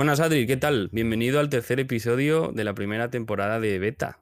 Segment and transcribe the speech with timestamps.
[0.00, 0.88] Buenas, Adri, ¿qué tal?
[0.92, 4.18] Bienvenido al tercer episodio de la primera temporada de Beta.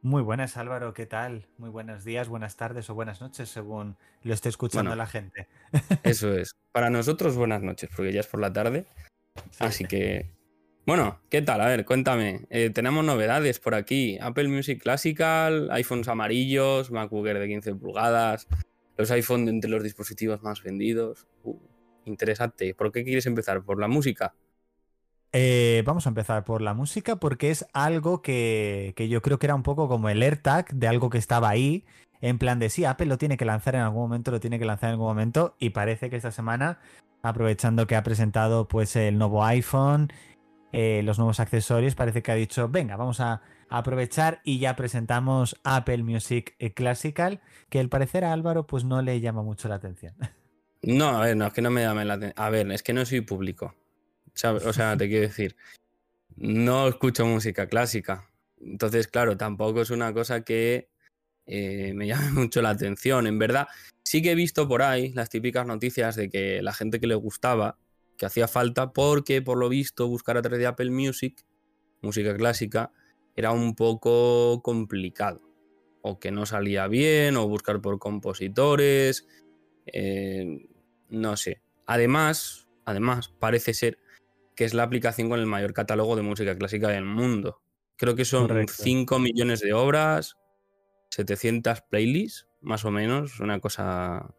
[0.00, 1.48] Muy buenas, Álvaro, ¿qué tal?
[1.58, 5.48] Muy buenos días, buenas tardes o buenas noches, según lo esté escuchando la gente.
[6.02, 6.52] Eso es.
[6.72, 8.86] Para nosotros, buenas noches, porque ya es por la tarde.
[9.58, 10.30] Así que.
[10.86, 11.60] Bueno, ¿qué tal?
[11.60, 12.46] A ver, cuéntame.
[12.48, 14.16] Eh, tenemos novedades por aquí.
[14.18, 18.48] Apple Music Classical, iPhones amarillos, MacBook Air de 15 pulgadas,
[18.96, 21.26] los iPhones entre los dispositivos más vendidos.
[22.08, 22.74] Interesante.
[22.74, 23.62] ¿Por qué quieres empezar?
[23.62, 24.34] ¿Por la música?
[25.32, 29.54] Eh, vamos a empezar por la música porque es algo que, yo creo que era
[29.54, 31.84] un poco como el AirTag de algo que estaba ahí.
[32.20, 34.64] En plan de sí, Apple lo tiene que lanzar en algún momento, lo tiene que
[34.64, 35.54] lanzar en algún momento.
[35.58, 36.80] Y parece que esta semana,
[37.22, 40.10] aprovechando que ha presentado pues el nuevo iPhone,
[40.72, 45.60] eh, los nuevos accesorios, parece que ha dicho, venga, vamos a aprovechar y ya presentamos
[45.62, 50.14] Apple Music Classical, que al parecer a Álvaro pues no le llama mucho la atención.
[50.82, 52.44] No, a ver, no, es que no me llame la atención.
[52.44, 53.74] A ver, es que no soy público.
[54.44, 55.56] O sea, te quiero decir,
[56.36, 58.30] no escucho música clásica.
[58.60, 60.88] Entonces, claro, tampoco es una cosa que
[61.46, 63.26] eh, me llame mucho la atención.
[63.26, 63.66] En verdad,
[64.04, 67.16] sí que he visto por ahí las típicas noticias de que la gente que le
[67.16, 67.78] gustaba,
[68.16, 71.44] que hacía falta, porque por lo visto buscar a través de Apple Music,
[72.00, 72.92] música clásica,
[73.34, 75.42] era un poco complicado.
[76.02, 79.26] O que no salía bien, o buscar por compositores
[79.92, 80.67] eh,
[81.08, 81.62] no sé.
[81.86, 83.98] Además, además, parece ser
[84.54, 87.60] que es la aplicación con el mayor catálogo de música clásica del mundo.
[87.96, 90.36] Creo que son 5 millones de obras,
[91.10, 94.34] 700 playlists, más o menos, una cosa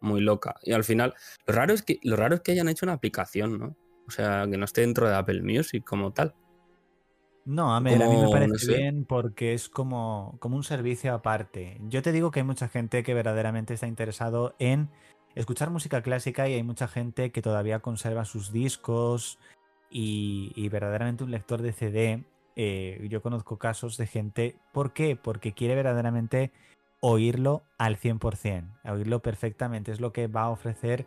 [0.00, 0.56] muy loca.
[0.62, 1.14] Y al final,
[1.46, 3.76] lo raro es que, lo raro es que hayan hecho una aplicación, ¿no?
[4.06, 6.34] O sea, que no esté dentro de Apple Music como tal.
[7.44, 11.78] No, a mí me parece bien porque es como, como un servicio aparte.
[11.88, 14.90] Yo te digo que hay mucha gente que verdaderamente está interesado en
[15.38, 19.38] escuchar música clásica y hay mucha gente que todavía conserva sus discos
[19.88, 22.24] y, verdaderamente un lector de CD.
[22.56, 24.56] Eh, yo conozco casos de gente.
[24.72, 25.14] ¿Por qué?
[25.14, 26.50] Porque quiere verdaderamente
[27.00, 29.92] oírlo al 100%, oírlo perfectamente.
[29.92, 31.06] Es lo que va a ofrecer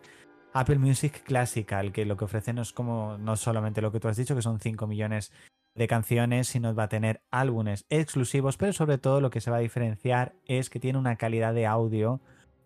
[0.54, 4.08] Apple Music Classical, que lo que ofrece no es como no solamente lo que tú
[4.08, 5.30] has dicho, que son 5 millones
[5.74, 9.58] de canciones, sino va a tener álbumes exclusivos, pero sobre todo lo que se va
[9.58, 12.20] a diferenciar es que tiene una calidad de audio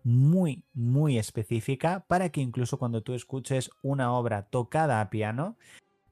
[0.07, 5.57] muy, muy específica para que incluso cuando tú escuches una obra tocada a piano,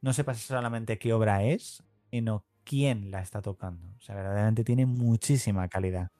[0.01, 3.87] no sepas solamente qué obra es, sino quién la está tocando.
[3.97, 6.11] O sea, verdaderamente tiene muchísima calidad.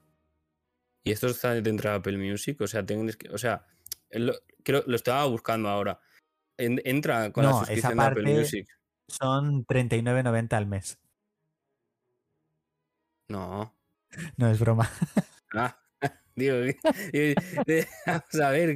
[1.04, 2.62] ¿Y esto está dentro de Apple Music?
[2.62, 3.68] O sea, tengo que, o sea,
[4.12, 4.34] lo,
[4.64, 6.00] creo, lo estaba buscando ahora.
[6.58, 8.68] entra con la suscripción de Apple Music.
[9.10, 10.98] Son 39.90 al mes.
[13.28, 13.76] No.
[14.38, 14.90] No es broma.
[15.58, 15.85] Ah,
[16.36, 16.56] digo,
[18.06, 18.76] vamos a ver.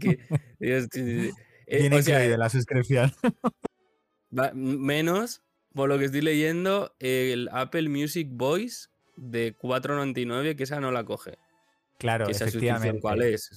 [0.00, 0.18] Que,
[0.60, 3.12] eh, la suscripción.
[4.54, 5.42] menos,
[5.74, 11.04] por lo que estoy leyendo, el Apple Music Voice de 4.99, que esa no la
[11.04, 11.38] coge.
[11.98, 12.98] Claro, efectivamente.
[13.00, 13.50] ¿Cuál es?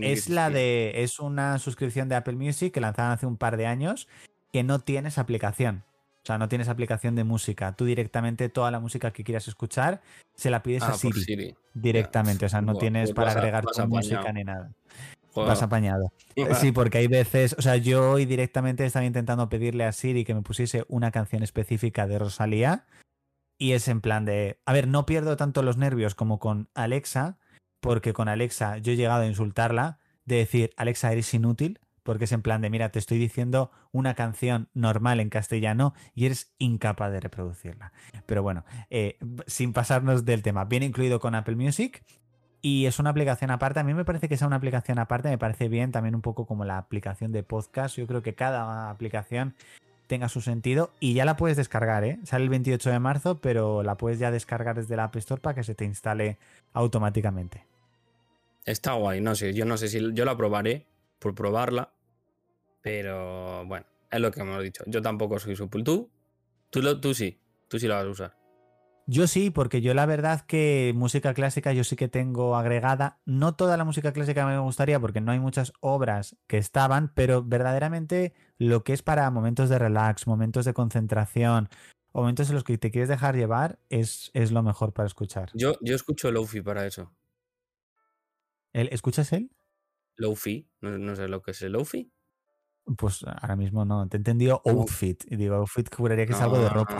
[0.00, 0.92] es la de.
[1.02, 4.08] Es una suscripción de Apple Music que lanzaron hace un par de años
[4.50, 5.84] que no tienes aplicación.
[6.22, 7.72] O sea, no tienes aplicación de música.
[7.72, 10.02] Tú directamente toda la música que quieras escuchar
[10.34, 12.46] se la pides a ah, Siri, directamente.
[12.46, 14.70] O sea, no tienes para agregar tu música ni nada.
[15.34, 16.12] Vas apañado.
[16.60, 20.34] Sí, porque hay veces, o sea, yo hoy directamente estaba intentando pedirle a Siri que
[20.34, 22.86] me pusiese una canción específica de Rosalía
[23.58, 27.38] y es en plan de, a ver, no pierdo tanto los nervios como con Alexa,
[27.80, 32.32] porque con Alexa yo he llegado a insultarla de decir, Alexa, eres inútil, porque es
[32.32, 37.12] en plan de, mira, te estoy diciendo una canción normal en castellano y eres incapaz
[37.12, 37.92] de reproducirla.
[38.26, 42.02] Pero bueno, eh, sin pasarnos del tema, viene incluido con Apple Music
[42.62, 43.80] y es una aplicación aparte.
[43.80, 46.46] A mí me parece que sea una aplicación aparte, me parece bien también un poco
[46.46, 47.96] como la aplicación de podcast.
[47.96, 49.54] Yo creo que cada aplicación
[50.06, 52.18] tenga su sentido y ya la puedes descargar, ¿eh?
[52.24, 55.54] Sale el 28 de marzo, pero la puedes ya descargar desde la App Store para
[55.54, 56.36] que se te instale
[56.72, 57.64] automáticamente.
[58.64, 60.84] Está guay, no sé, yo no sé si yo la probaré
[61.20, 61.94] por probarla,
[62.82, 64.82] pero bueno, es lo que hemos dicho.
[64.86, 65.84] Yo tampoco soy súper.
[65.84, 66.10] ¿Tú?
[66.70, 68.40] Tú, lo, tú sí, tú sí la vas a usar.
[69.06, 73.18] Yo sí, porque yo la verdad que música clásica yo sí que tengo agregada.
[73.24, 77.42] No toda la música clásica me gustaría porque no hay muchas obras que estaban, pero
[77.42, 81.68] verdaderamente lo que es para momentos de relax, momentos de concentración,
[82.12, 85.50] momentos en los que te quieres dejar llevar, es, es lo mejor para escuchar.
[85.54, 87.12] Yo, yo escucho Lofi para eso.
[88.72, 89.50] ¿El, ¿Escuchas él?
[90.20, 92.12] Lofi, no, no sé lo que es el Lofi.
[92.96, 95.22] Pues ahora mismo no, te he entendido outfit.
[95.30, 96.98] Y digo, outfit juraría que es algo de ropa.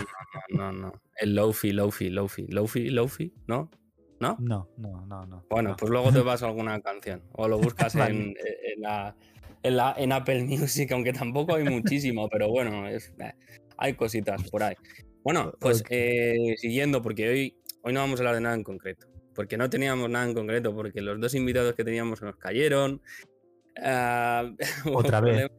[0.49, 3.69] No, no, no, El lofi, lofi, lofi, lofi, lofi, ¿no?
[4.19, 4.37] ¿No?
[4.39, 5.45] No, no, no, no.
[5.49, 5.75] Bueno, no.
[5.75, 8.11] pues luego te vas a alguna canción o lo buscas Vale.
[8.11, 8.33] en,
[8.75, 9.15] en la,
[9.63, 13.33] en, la- en Apple Music, aunque tampoco hay muchísimo, pero bueno, es, eh,
[13.77, 14.75] hay cositas por ahí.
[15.23, 19.07] Bueno, pues eh, siguiendo, porque hoy, hoy no vamos a hablar de nada en concreto,
[19.33, 23.01] porque no teníamos nada en concreto, porque los dos invitados que teníamos nos cayeron.
[23.81, 24.51] ah,
[24.85, 25.49] Otra vez.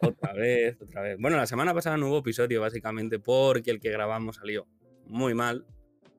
[0.00, 1.16] Otra vez, otra vez.
[1.20, 4.66] Bueno, la semana pasada no hubo episodio, básicamente, porque el que grabamos salió
[5.06, 5.64] muy mal.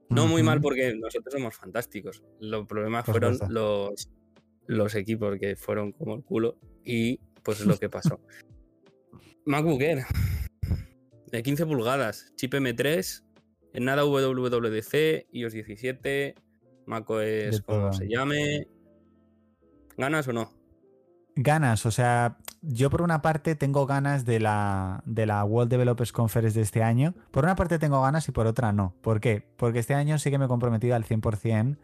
[0.10, 2.24] No muy mal porque nosotros somos fantásticos.
[2.40, 4.10] Los problemas fueron los,
[4.68, 8.20] los equipos que fueron como el culo y pues es lo que pasó.
[9.46, 10.06] MacBook Air
[11.32, 13.24] de 15 pulgadas, chip M3,
[13.74, 16.36] en nada WWDC, iOS 17,
[16.88, 18.68] macOS De como se llame.
[19.98, 20.52] ¿Ganas o no?
[21.38, 26.12] Ganas, o sea, yo por una parte tengo ganas de la, de la World Developers
[26.14, 27.14] Conference de este año.
[27.32, 28.96] Por una parte tengo ganas y por otra no.
[29.02, 29.46] ¿Por qué?
[29.58, 31.78] Porque este año sí que me he comprometido al 100%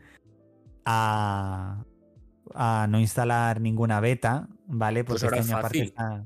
[0.85, 1.83] a,
[2.55, 5.03] a no instalar ninguna beta, ¿vale?
[5.03, 5.83] Pues Porque ahora este es año fácil.
[5.83, 6.25] está-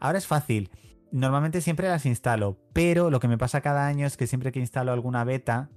[0.00, 0.70] Ahora es fácil.
[1.12, 4.60] Normalmente siempre las instalo, pero lo que me pasa cada año es que siempre que
[4.60, 5.70] instalo alguna beta,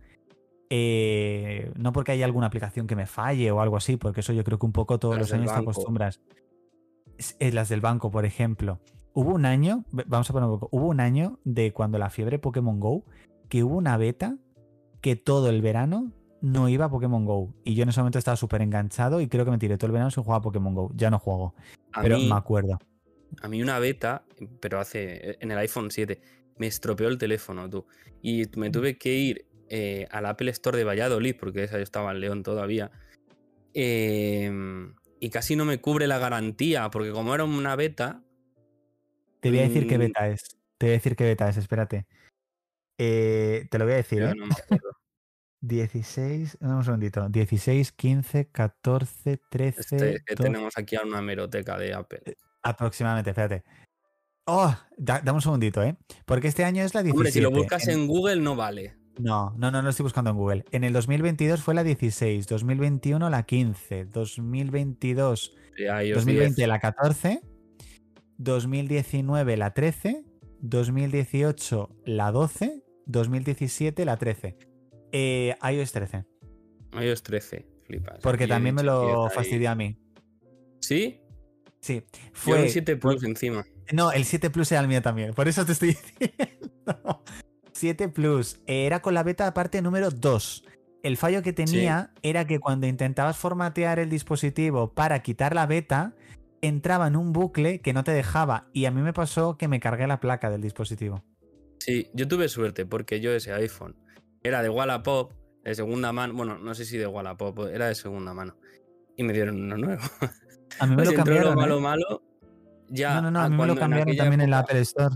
[0.69, 4.43] eh, no porque haya alguna aplicación que me falle o algo así, porque eso yo
[4.43, 6.21] creo que un poco todos Las los años te acostumbras.
[7.17, 8.79] Es- es las del banco, por ejemplo.
[9.13, 12.39] Hubo un año, vamos a poner un poco, hubo un año de cuando la fiebre
[12.39, 13.03] Pokémon Go,
[13.49, 14.37] que hubo una beta
[15.01, 16.11] que todo el verano
[16.41, 17.53] no iba a Pokémon Go.
[17.65, 19.93] Y yo en ese momento estaba súper enganchado y creo que me tiré todo el
[19.93, 20.91] verano sin jugar a Pokémon Go.
[20.95, 21.55] Ya no juego,
[21.91, 22.79] A pero mí, me acuerdo.
[23.41, 24.23] a mí una beta,
[24.61, 26.21] pero hace en el iPhone 7,
[26.57, 27.85] me estropeó el teléfono, tú.
[28.21, 32.11] Y me tuve que ir eh, al Apple Store de Valladolid, porque esa yo estaba
[32.11, 32.91] en León todavía.
[33.73, 38.23] em, y casi no me cubre la garantía, porque como era una beta,
[39.41, 40.01] Te voy a decir qué Mm.
[40.01, 40.57] beta es.
[40.77, 42.07] Te voy a decir qué beta es, espérate.
[42.97, 44.35] Eh, te lo voy a decir, yo ¿eh?
[44.35, 44.89] no me acuerdo.
[45.61, 47.29] 16, dame un segundito.
[47.29, 52.21] 16, 15, 14, 13, Este, que 12, tenemos aquí a una meroteca de Apple.
[52.63, 53.63] aproximadamente, espérate.
[54.45, 55.95] Oh, da- dame un segundito, ¿eh?
[56.25, 57.17] Porque este año es la 17.
[57.17, 58.95] Hombre, si lo buscas En- en Google no vale.
[59.19, 60.65] No, no, no, no lo estoy buscando en Google.
[60.71, 66.67] En el 2022 fue la 16, 2021 la 15, 2022, Sí, iOS 2020 10.
[66.67, 67.41] la 14,
[68.37, 70.23] 2019 la 13,
[70.61, 74.57] 2018 la 12, 2017 la 13.
[75.11, 76.25] Eh, iOS 13.
[77.01, 78.19] iOS 13, flipas.
[78.21, 79.97] Porque también me lo fastidió a mí.
[80.81, 81.21] ¿Sí?
[81.81, 82.03] Sí.
[82.11, 82.63] Yo Fue.
[82.63, 83.65] el 7 Plus encima.
[83.91, 85.33] No, el 7 Plus era el mío también.
[85.33, 85.89] Por eso te estoy
[86.19, 87.23] diciendo.
[87.79, 88.59] 7 Plus.
[88.67, 90.65] Era con la beta aparte número 2.
[91.01, 96.13] El fallo que tenía era que cuando intentabas formatear el dispositivo para quitar la beta,
[96.61, 98.67] entraba en un bucle que no te dejaba.
[98.73, 101.23] Y a mí me pasó que me cargué la placa del dispositivo.
[101.79, 103.95] Sí, yo tuve suerte porque yo ese iPhone
[104.43, 105.31] era de Wallapop,
[105.63, 106.33] de segunda mano.
[106.33, 108.57] Bueno, no sé si de Wallapop, era de segunda mano.
[109.15, 110.03] Y me dieron uno nuevo.
[110.79, 111.55] A mí me Pues lo cambiaron.
[111.55, 111.81] lo malo, ¿eh?
[111.81, 112.23] malo.
[112.89, 114.81] Ya, no, no, no, a a mí me lo en cambiaron también en la Apple
[114.81, 115.15] Store.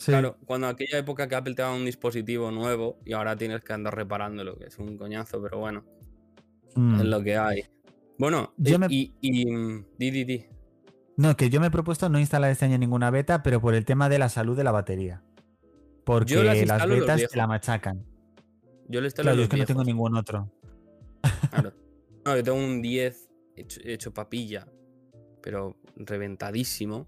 [0.00, 0.12] Sí.
[0.12, 3.74] Claro, cuando aquella época que Apple te daba un dispositivo nuevo y ahora tienes que
[3.74, 5.84] andar reparándolo, que es un coñazo, pero bueno,
[6.74, 7.00] Mm.
[7.00, 7.64] es lo que hay.
[8.18, 10.46] Bueno, Yo eh, me- y, y mm, di, di, di.
[11.18, 13.84] No, que yo me he propuesto no instalar este año ninguna beta, pero por el
[13.84, 15.22] tema de la salud de la batería.
[16.04, 18.02] Porque Yo las betas te la machacan.
[18.88, 20.50] Yo le instalo Claro, yo los es que no tengo ningún otro.
[21.50, 21.72] claro.
[22.24, 24.66] No, yo tengo un 10 hecho, hecho papilla,
[25.42, 27.06] pero reventadísimo.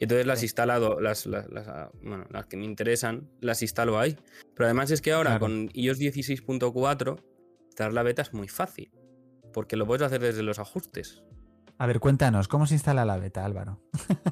[0.00, 0.46] Y entonces las Sí.
[0.46, 4.16] instalado, las, las, las, ah, bueno, las que me interesan, las instalo ahí.
[4.56, 5.40] Pero además es que ahora Claro.
[5.40, 7.22] con iOS 16.4,
[7.68, 8.90] instalar la beta es muy fácil.
[9.52, 11.22] Porque lo puedes hacer desde los ajustes.
[11.78, 13.80] A ver, cuéntanos, ¿cómo se instala la beta, Álvaro?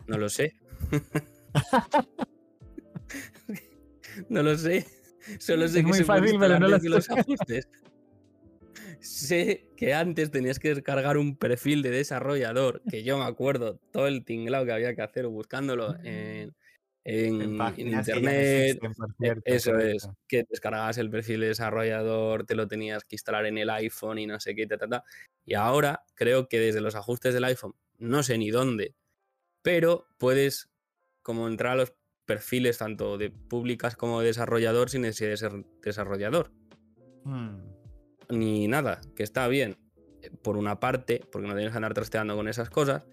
[0.07, 0.55] No lo sé.
[4.29, 4.87] no lo sé.
[5.39, 7.13] Solo sé Es que muy se puede fácil, pero instalar no lo desde los sé.
[7.21, 7.69] ajustes.
[9.01, 14.07] Sé que antes tenías que descargar un perfil de desarrollador, que yo me acuerdo todo
[14.07, 16.55] el tinglado que había que hacer buscándolo en,
[17.05, 18.79] internet.
[18.83, 23.47] existen, Eh, Eso es, que descargabas el perfil de desarrollador, te lo tenías que instalar
[23.47, 25.05] en el iPhone y no sé qué, ta, ta, ta.
[25.45, 28.95] Y ahora creo que desde los ajustes del iPhone, no sé ni dónde,
[29.63, 30.71] pero puedes
[31.23, 31.95] como entrar a los
[32.27, 35.53] perfiles tanto de públicas como de desarrollador sin necesidad de ser
[35.83, 36.53] desarrollador.
[37.25, 37.78] Hmm.
[38.31, 39.77] Ni nada, que está bien.
[40.23, 43.07] eh, Por una parte, porque no tienes que andar trasteando con esas cosas,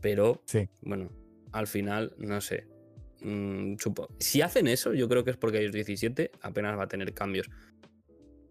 [0.00, 0.68] pero Sí.
[0.80, 1.10] bueno,
[1.52, 2.68] al final, no sé.
[3.22, 6.88] Mm, supo- Si hacen eso, yo creo que es porque iOS 17 apenas va a
[6.88, 7.50] tener cambios.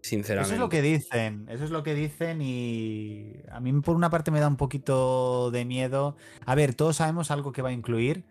[0.02, 0.46] Sinceramente.
[0.48, 4.08] Eso es lo que dicen, eso es lo que dicen y a mí por una
[4.10, 6.16] parte me da un poquito de miedo.
[6.46, 8.24] A ver, todos sabemos algo que va a incluir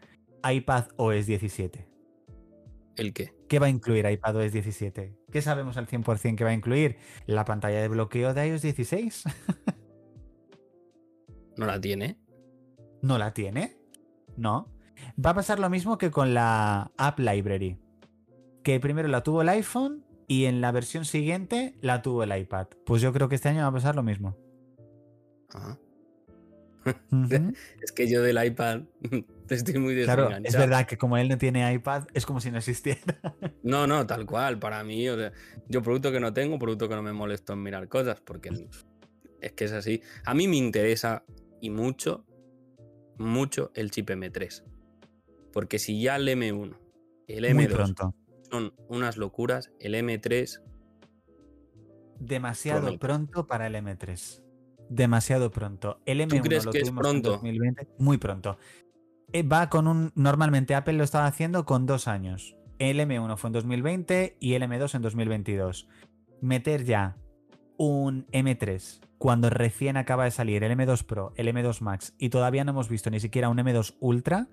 [0.50, 1.88] iPad OS 17.
[3.00, 3.34] ¿El qué?
[3.48, 5.16] ¿Qué va a incluir iPadOS 17?
[5.32, 6.98] ¿Qué sabemos al 100% que va a incluir?
[7.28, 9.24] La pantalla de bloqueo de iOS 16.
[11.56, 12.20] ¿No la tiene?
[13.02, 13.78] ¿No la tiene?
[14.36, 14.68] No.
[15.26, 17.80] Va a pasar lo mismo que con la App Library.
[18.64, 22.68] Que primero la tuvo el iPhone y en la versión siguiente la tuvo el iPad.
[22.86, 24.36] Pues yo creo que este año va a pasar lo mismo.
[25.54, 25.80] Ajá.
[27.82, 28.82] es que yo del iPad
[29.56, 32.58] estoy muy Claro, es verdad que como él no tiene iPad, es como si no
[32.58, 33.02] existiera.
[33.64, 34.60] no, no, tal cual.
[34.60, 38.22] Para mí, yo producto que no tengo, producto que no me molesto en mirar cosas,
[38.22, 38.50] porque
[39.42, 40.02] es que es así.
[40.26, 41.24] A mí me interesa
[41.62, 42.26] y mucho,
[43.18, 44.64] mucho el chip M3.
[45.52, 46.78] Porque si ya el M1,
[47.28, 48.14] el M2
[48.50, 50.62] son unas locuras, el M3...
[52.20, 54.42] Demasiado pronto para el M3
[54.90, 56.02] demasiado pronto.
[56.06, 57.30] El M1 crees lo que es pronto?
[57.30, 58.58] En 2020, muy pronto.
[59.32, 60.12] Eh, va con un.
[60.16, 62.56] Normalmente Apple lo estaba haciendo con dos años.
[62.80, 65.88] El M1 fue en 2020 y el M2 en 2022.
[66.42, 67.18] Meter ya
[67.78, 72.64] un M3 cuando recién acaba de salir el M2 Pro, el M2 Max y todavía
[72.64, 74.48] no hemos visto ni siquiera un M2 Ultra,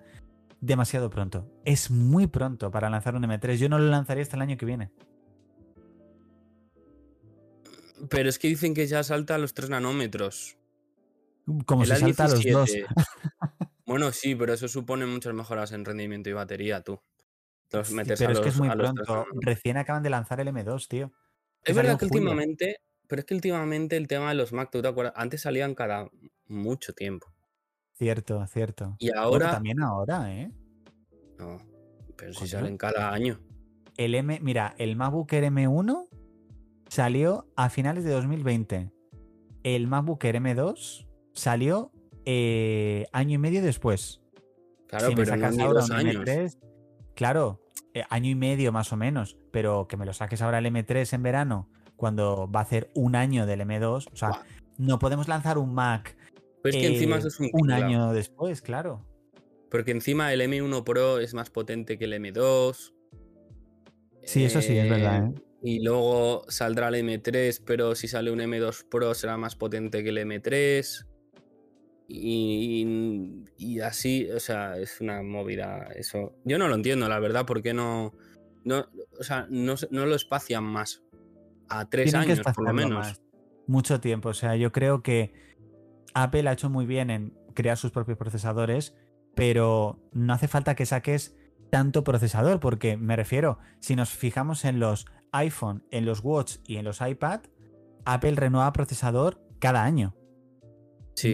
[0.59, 1.49] demasiado pronto.
[1.63, 3.55] Es muy pronto para lanzar un M3.
[3.55, 4.91] Yo no lo lanzaría hasta el año que viene.
[8.09, 10.57] Pero es que dicen que ya salta a los 3 nanómetros.
[11.65, 12.71] Como se salta a los 2.
[13.87, 16.99] bueno, sí, pero eso supone muchas mejoras en rendimiento y batería, tú.
[17.69, 19.25] pero es que es muy pronto.
[19.41, 21.11] Recién acaban de lanzar el M2, tío.
[21.63, 24.87] Es verdad que últimamente, pero es que últimamente el tema de los Mac, ¿tú te
[24.87, 25.13] acuerdas?
[25.15, 26.09] Antes salían cada
[26.45, 27.33] mucho tiempo.
[27.93, 28.95] Cierto, cierto.
[28.99, 29.51] Y ahora.
[29.51, 30.51] también ahora, ¿eh?
[31.39, 31.57] No,
[32.15, 33.39] pero si salen cada año.
[33.97, 36.07] El M, mira, el MacBook M1
[36.87, 38.91] salió a finales de 2020.
[39.63, 41.91] El MacBook Air M2 salió
[42.29, 44.19] eh, año y medio después.
[44.87, 46.57] Claro, pero no años.
[47.15, 47.61] claro,
[47.93, 51.13] eh, año y medio más o menos, pero que me lo saques ahora el M3
[51.13, 54.41] en verano, cuando va a hacer un año del M2, o sea,
[54.77, 56.17] no podemos lanzar un Mac
[56.61, 59.05] pues que encima es un, año después, claro.
[59.71, 62.93] Porque encima el M1 Pro es más potente que el M2.
[64.23, 65.27] Sí, eso sí, es verdad.
[65.27, 65.33] ¿eh?
[65.61, 70.09] Y luego saldrá el M3, pero si sale un M2 Pro será más potente que
[70.09, 71.05] el M3.
[72.09, 76.33] Y, así, o sea, es una movida eso.
[76.45, 78.13] Yo no lo entiendo, la verdad, porque no,
[78.63, 78.85] no,
[79.19, 81.03] o sea, no, lo espacian más.
[81.69, 83.21] A tres años, por lo menos.
[83.67, 84.29] Mucho tiempo.
[84.29, 85.33] O sea, yo creo que
[86.13, 88.95] Apple ha hecho muy bien en crear sus propios procesadores,
[89.35, 91.35] pero no hace falta que saques
[91.69, 96.77] tanto procesador, porque me refiero, si nos fijamos en los iPhone, en los Watch y
[96.77, 97.41] en los iPad,
[98.05, 100.16] Apple renueva procesador cada año.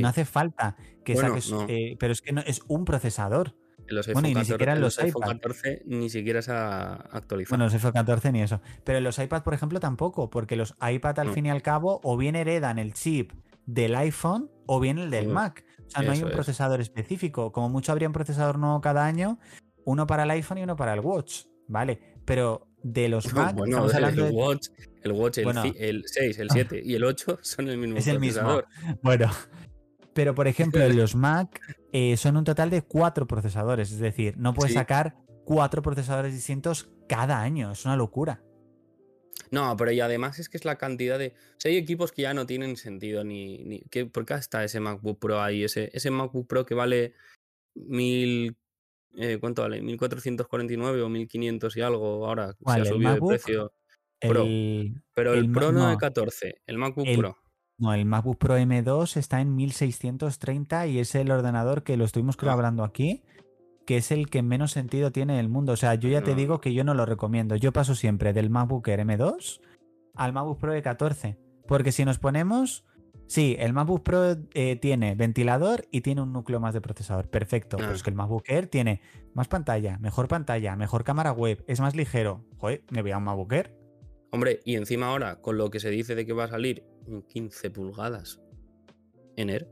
[0.02, 1.54] No hace falta que saques.
[1.68, 3.56] Eh, pero es que no, es un procesador.
[3.88, 7.52] En los bueno, y ni siquiera en los, iPhone 14 ni siquiera se ha actualizado.
[7.52, 8.62] Bueno, los iPhone 14 ni eso.
[8.86, 12.00] Pero en los iPad, por ejemplo, tampoco, porque los iPad al fin y al cabo
[12.04, 13.34] o bien heredan el chip
[13.66, 15.66] del iPhone o bien el del Mac.
[15.86, 17.52] O sea, no hay un procesador específico.
[17.52, 19.40] Como mucho habría un procesador nuevo cada año,
[19.86, 21.44] uno para el iPhone y uno para el Watch.
[21.68, 22.00] Vale.
[22.25, 23.56] Pero de los Mac.
[23.56, 24.68] Bueno, el, Watch,
[25.02, 27.98] el Watch, el, 6, el 7 y el 8 son el mismo.
[27.98, 28.62] Es el mismo.
[29.02, 29.30] Bueno,
[30.13, 31.60] pero por ejemplo, los Mac
[31.91, 33.91] eh, son un total de cuatro procesadores.
[33.91, 35.15] Es decir, no puedes sacar
[35.46, 37.72] cuatro procesadores distintos cada año.
[37.72, 38.41] Es una locura.
[39.51, 41.34] No, pero y además es que es la cantidad de.
[41.58, 43.63] O sea, hay equipos que ya no tienen sentido ni.
[43.63, 45.63] ni que, ¿Por qué está ese MacBook Pro ahí?
[45.63, 47.13] Ese, ese MacBook Pro que vale
[47.75, 48.55] mil
[49.15, 49.82] eh, ¿cuánto vale?
[49.82, 53.74] 1449 o 1500 y algo ahora se ha subido de precio.
[54.20, 54.46] Pro.
[55.13, 57.38] Pero el, Pro no, es 14, el MacBook Pro.
[57.84, 62.38] No, el MacBook Pro M2 está en 1630 y es el ordenador que lo estuvimos
[62.42, 62.54] ah.
[62.54, 63.24] hablando aquí,
[63.86, 65.74] que es el que menos sentido tiene en el mundo.
[65.74, 67.58] O sea, yo ya te digo que yo no lo recomiendo.
[67.58, 69.60] Yo paso siempre del MacBook Air M2
[70.16, 71.38] al MacBook Pro E14.
[71.68, 72.86] Porque si nos ponemos
[73.28, 77.30] Sí, el MacBook Pro eh, tiene ventilador y tiene un núcleo más de procesador.
[77.30, 77.75] Perfecto.
[77.75, 78.04] Pero es ah.
[78.06, 79.02] que el MacBook Air tiene
[79.34, 82.46] más pantalla, mejor pantalla, mejor cámara web, es más ligero.
[82.60, 83.75] Joder, me voy a un MacBook Air.
[84.32, 87.22] Hombre, y encima ahora, con lo que se dice de que va a salir un
[87.24, 88.41] 15 pulgadas
[89.36, 89.69] en Air.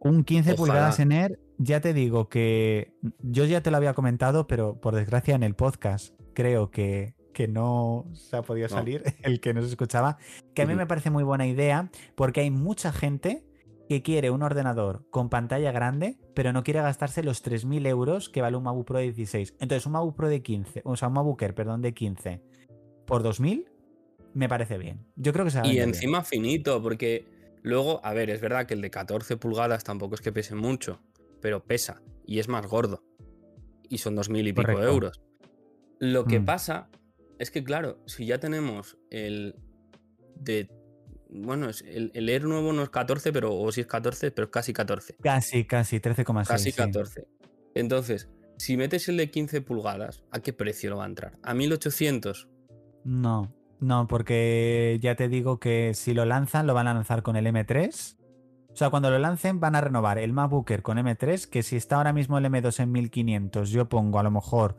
[0.00, 4.46] Un 15 pulgadas en Air, ya te digo que yo ya te lo había comentado,
[4.46, 9.38] pero por desgracia en el podcast creo que que no se ha podido salir, el
[9.38, 10.18] que no se escuchaba,
[10.54, 13.44] que a mí me parece muy buena idea porque hay mucha gente
[13.88, 18.42] que quiere un ordenador con pantalla grande, pero no quiere gastarse los 3.000 euros que
[18.42, 19.54] vale un MacBook Pro de 16.
[19.60, 22.42] Entonces, un MacBook Pro de 15, o sea, un MacBook Air, perdón, de 15
[23.06, 23.66] por 2.000,
[24.34, 25.06] me parece bien.
[25.16, 27.26] Yo creo que se Y encima finito, porque
[27.62, 31.00] luego, a ver, es verdad que el de 14 pulgadas tampoco es que pese mucho,
[31.40, 33.02] pero pesa y es más gordo.
[33.88, 35.20] Y son 2.000 y pico euros.
[35.98, 36.44] Lo que Mm.
[36.44, 36.90] pasa
[37.38, 39.56] es que, claro, si ya tenemos el
[40.36, 40.68] de.
[41.30, 44.50] Bueno, el, el Air nuevo no es 14, pero, o si es 14, pero es
[44.50, 45.16] casi 14.
[45.22, 46.46] Casi, casi, 13,6.
[46.48, 46.76] Casi sí.
[46.76, 47.26] 14.
[47.74, 51.32] Entonces, si metes el de 15 pulgadas, ¿a qué precio lo va a entrar?
[51.42, 52.48] ¿A 1800?
[53.04, 57.36] No, no, porque ya te digo que si lo lanzan, lo van a lanzar con
[57.36, 58.16] el M3.
[58.70, 61.76] O sea, cuando lo lancen, van a renovar el MacBook Air con M3, que si
[61.76, 64.76] está ahora mismo el M2 en 1500, yo pongo a lo mejor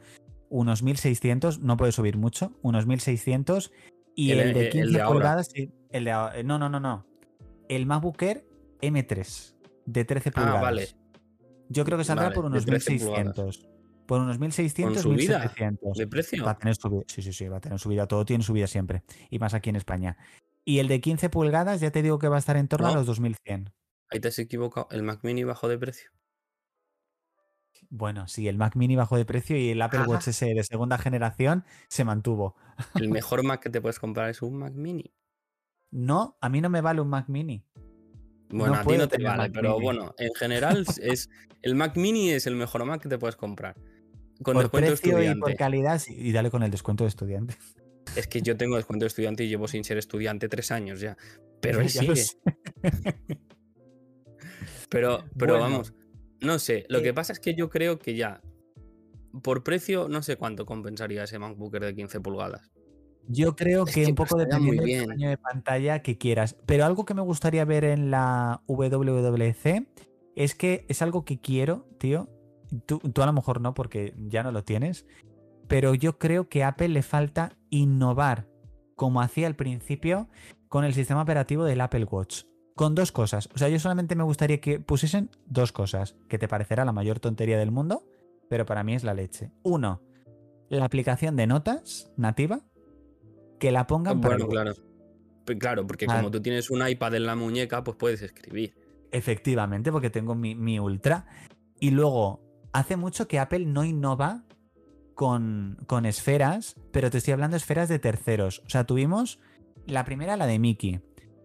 [0.49, 3.71] unos 1600, no puede subir mucho, unos 1600.
[4.15, 5.13] Y El- el, el de de 15 ahora.
[5.13, 7.05] pulgadas, el de no, no, no, no.
[7.67, 8.45] El MacBook Air
[8.81, 9.53] M3
[9.85, 10.61] de 13 Ah, pulgadas.
[10.61, 10.87] vale.
[11.69, 13.68] Yo creo que saldrá Vale, por unos 13 1600.
[14.09, 15.95] Por unos 1600, ¿Con subida 1700.
[15.95, 16.43] ¿De precio?
[16.43, 17.03] Va a tener subida.
[17.05, 18.07] Sí, sí, sí, va a tener subida.
[18.07, 19.03] Todo tiene subida siempre.
[19.29, 20.17] Y más aquí en España.
[20.65, 22.95] Y el de 15 pulgadas, ya te digo que va a estar en torno a
[22.95, 23.71] los 2100.
[24.09, 24.87] Ahí te has equivocado.
[24.89, 26.09] El Mac Mini bajó de precio.
[27.91, 30.09] Bueno, sí, el Mac Mini bajó de precio y el Apple Ajá.
[30.09, 32.55] Watch SE de segunda generación se mantuvo.
[32.95, 35.13] El mejor Mac que te puedes comprar es un Mac Mini.
[35.91, 37.63] No, a mí no me vale un Mac Mini.
[38.49, 39.83] Bueno, a ti no te vale, Mac pero Mini.
[39.83, 41.29] bueno, en general es
[41.61, 43.75] el Mac Mini es el mejor Mac que te puedes comprar.
[44.41, 45.39] Con por descuento precio y estudiante.
[45.39, 47.55] por calidad, y dale con el descuento de estudiante.
[48.15, 51.17] Es que yo tengo descuento de estudiante y llevo sin ser estudiante tres años ya.
[51.61, 52.13] Pero él sigue.
[54.89, 55.59] Pero, pero Bueno.
[55.59, 55.93] vamos,
[56.41, 56.85] no sé.
[56.89, 58.41] Lo Eh, que pasa es que yo creo que ya,
[59.43, 62.71] por precio, no sé cuánto compensaría ese MacBook Air de 15 pulgadas.
[63.27, 66.55] Yo creo Es que, que un poco dependiendo del tamaño de pantalla que quieras.
[66.65, 69.85] Pero algo que me gustaría ver en la WWDC
[70.35, 72.27] es que es algo que quiero, tío.
[72.85, 75.05] Tú, tú a lo mejor no, porque ya no lo tienes.
[75.67, 78.47] Pero yo creo que a Apple le falta innovar,
[78.95, 80.27] como hacía al principio,
[80.67, 82.43] con el sistema operativo del Apple Watch.
[82.75, 83.49] Con dos cosas.
[83.53, 87.19] O sea, yo solamente me gustaría que pusiesen dos cosas, que te parecerá la mayor
[87.19, 88.03] tontería del mundo,
[88.49, 89.51] pero para mí es la leche.
[89.63, 90.01] Uno,
[90.69, 92.61] la aplicación de notas nativa,
[93.59, 94.73] que la pongan para Bueno, claro.
[95.45, 96.17] Pues Claro, porque Ah.
[96.17, 98.75] como tú tienes un iPad en la muñeca, pues puedes escribir.
[99.11, 101.25] Efectivamente, porque tengo mi, mi Ultra.
[101.79, 102.39] Y luego,
[102.73, 104.43] hace mucho que Apple no innova
[105.15, 108.61] con, con esferas, pero te estoy hablando de esferas de terceros.
[108.65, 109.39] O sea, tuvimos
[109.85, 111.01] la primera, la de Mickey.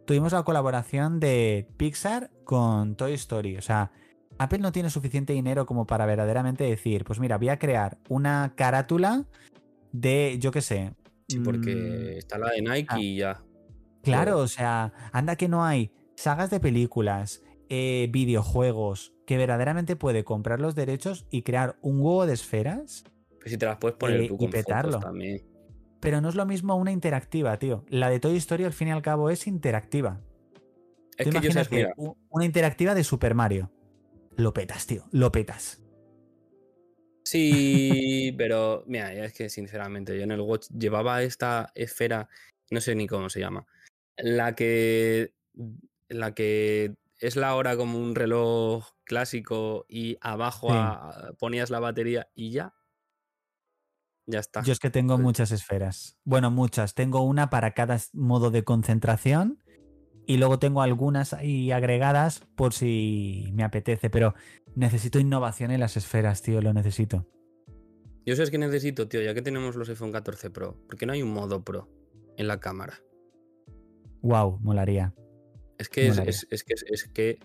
[0.07, 3.57] Tuvimos la colaboración de Pixar con Toy Story.
[3.57, 3.91] O sea,
[4.39, 8.53] Apple no tiene suficiente dinero como para verdaderamente decir, pues mira, voy a crear una
[8.55, 9.25] carátula
[9.93, 10.93] de, yo qué sé.
[11.29, 13.01] Sí, mm, porque está la de Nike ah.
[13.01, 13.43] y ya.
[14.03, 20.25] Claro, o sea, anda que no hay sagas de películas, eh, videojuegos, que verdaderamente puede
[20.25, 23.05] comprar los derechos y crear un huevo de esferas,
[23.41, 25.01] Pues si te las puedes poner Eh, tú y con fotos petarlo.
[25.01, 25.43] también.
[26.01, 27.85] pero no es lo mismo una interactiva, tío.
[27.89, 30.21] La de Toy Story al fin y al cabo es interactiva.
[31.17, 33.71] Es Tú que yo mira, u- una interactiva de Super Mario.
[34.37, 35.81] Lo petas, tío, lo petas.
[37.25, 42.29] Sí, pero mira, es que sinceramente yo en el Watch llevaba esta esfera,
[42.71, 43.67] no sé ni cómo se llama,
[44.19, 45.33] la que,
[46.09, 50.75] la que es la hora como un reloj clásico y abajo Sí.
[50.77, 52.75] a- ponías la batería y ya.
[54.27, 54.63] Ya está.
[54.63, 56.19] Yo es que tengo Pues- muchas esferas.
[56.25, 56.95] Bueno, muchas.
[56.95, 59.59] Tengo una para cada modo de concentración
[60.27, 64.35] y luego tengo algunas ahí agregadas por si me apetece, pero
[64.75, 67.29] necesito innovación en las esferas, tío, lo necesito.
[68.25, 71.13] Yo sé que necesito, tío, ya que tenemos los iPhone 14 Pro, ¿por qué no
[71.13, 71.91] hay un modo Pro
[72.39, 72.95] en la cámara?
[74.23, 75.13] Wow, molaría.
[75.79, 76.31] Es que es, Molaría.
[76.31, 77.39] es- es que es, que,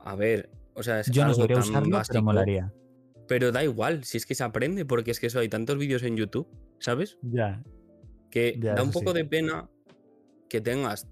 [0.00, 2.72] a ver, o sea, es Yo no algo sabría tan usarlo, pero básico, molaría.
[3.28, 6.02] pero da igual, si es que se aprende, porque es que eso hay tantos vídeos
[6.02, 6.48] en YouTube,
[6.80, 7.18] ¿sabes?
[7.22, 7.62] Ya.
[8.30, 9.18] Que Ya, da un poco sí.
[9.18, 9.70] de pena
[10.48, 11.08] que tengas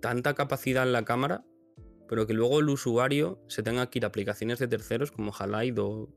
[0.00, 1.44] tanta capacidad en la cámara,
[2.08, 5.80] pero que luego el usuario se tenga que ir a aplicaciones de terceros como Halide
[5.80, 6.08] o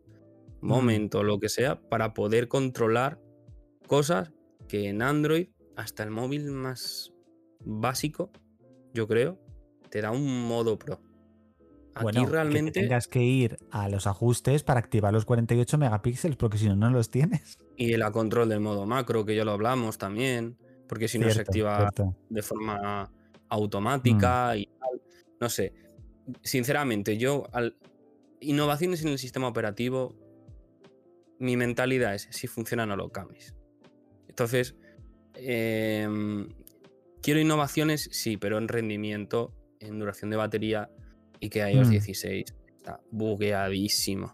[0.61, 0.67] Mm.
[0.67, 3.21] Moment o lo que sea para poder controlar
[3.87, 4.31] cosas
[4.67, 7.13] que en Android, hasta el móvil más
[7.63, 8.31] básico,
[8.93, 9.39] yo creo,
[9.89, 10.99] te da un modo pro.
[11.95, 15.77] Aquí Bueno, que te realmente, tengas que ir a los ajustes para activar los 48
[15.79, 17.57] megapíxeles, porque si no, no los tienes.
[17.75, 21.41] y el control del modo macro, que ya lo hablamos también, porque si no se
[21.41, 22.15] activa cierto.
[22.29, 23.11] de forma
[23.49, 24.57] automática Mm.
[24.57, 25.01] y tal.
[25.39, 25.73] No sé.
[26.43, 27.75] Sinceramente, yo, al...
[28.41, 30.15] innovaciones en el sistema operativo,
[31.39, 33.55] mi mentalidad es: si funciona, no lo cambies.
[34.27, 34.75] Entonces,
[35.35, 36.49] em,
[37.21, 40.89] quiero innovaciones, sí, pero en rendimiento, en duración de batería
[41.39, 41.91] y que iOS Mm.
[41.91, 44.31] 16 está bugueadísimo.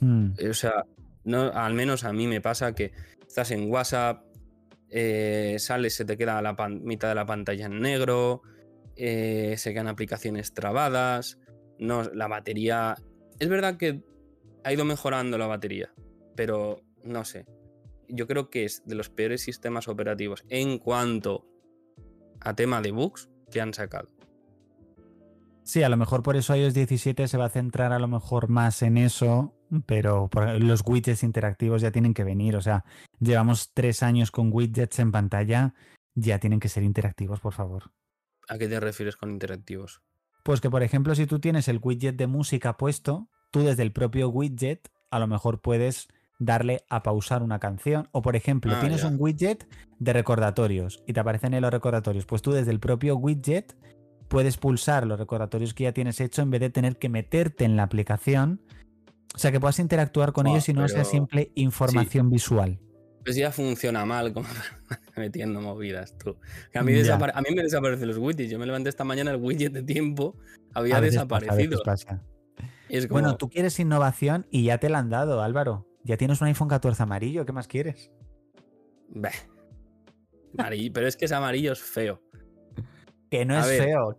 [0.00, 0.84] Mm, Eh, O sea,
[1.24, 2.92] no, al menos a mí me pasa que
[3.26, 4.24] estás en WhatsApp,
[4.90, 8.42] eh, sales, se te queda la mitad de la pantalla en negro,
[8.96, 11.38] eh, se quedan aplicaciones trabadas,
[11.78, 12.94] no, la batería...
[13.40, 14.02] Es verdad que
[14.62, 15.92] ha ido mejorando la batería,
[16.36, 17.46] pero no sé.
[18.08, 21.46] yo creo que es de los peores sistemas operativos en cuanto
[22.40, 24.10] a tema de bugs que han sacado.
[25.62, 28.48] Sí, a lo mejor por eso iOS 17 se va a centrar a lo mejor
[28.50, 29.54] más en eso,
[29.86, 32.56] pero los widgets interactivos ya tienen que venir.
[32.56, 32.84] O sea,
[33.20, 35.72] llevamos tres años con widgets en pantalla,
[36.14, 37.92] ya tienen que ser interactivos, por favor.
[38.48, 40.02] ¿A qué te refieres con interactivos?
[40.42, 43.92] Pues que, por ejemplo, si tú tienes el widget de música puesto, tú desde el
[43.92, 48.08] propio widget a lo mejor puedes darle a pausar una canción.
[48.12, 49.08] O, por ejemplo, Ah, tienes ya.
[49.08, 49.66] un widget
[49.98, 52.26] de recordatorios y te aparecen ahí los recordatorios.
[52.26, 53.76] Pues tú desde el propio widget
[54.28, 57.76] puedes pulsar los recordatorios que ya tienes hecho en vez de tener que meterte en
[57.76, 58.60] la aplicación.
[59.34, 62.78] O sea, que puedas interactuar con ellos y no sea simple información visual.
[63.24, 64.46] Pues ya funciona mal, como
[65.16, 66.36] metiendo movidas tú.
[66.74, 68.50] A, mí a me desaparecen los widgets.
[68.50, 70.36] Yo me levanté esta mañana, el widget de tiempo
[70.74, 71.82] había A veces pasa, a veces desaparecido.
[71.84, 72.22] pasa.
[72.88, 75.86] Y es como, Bueno, tú quieres innovación y ya te la han dado, Álvaro.
[76.04, 78.10] Ya tienes un iPhone 14 amarillo, ¿qué más quieres?
[79.08, 79.30] "Beh".
[80.56, 82.22] Amarillo, pero es que ese amarillo es feo.
[83.30, 83.82] Que no A es ver.
[83.84, 84.18] feo.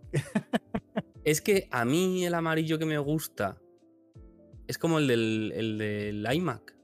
[1.24, 3.56] Es que a mí el amarillo que me gusta
[4.66, 6.76] es como el del, el del iMac.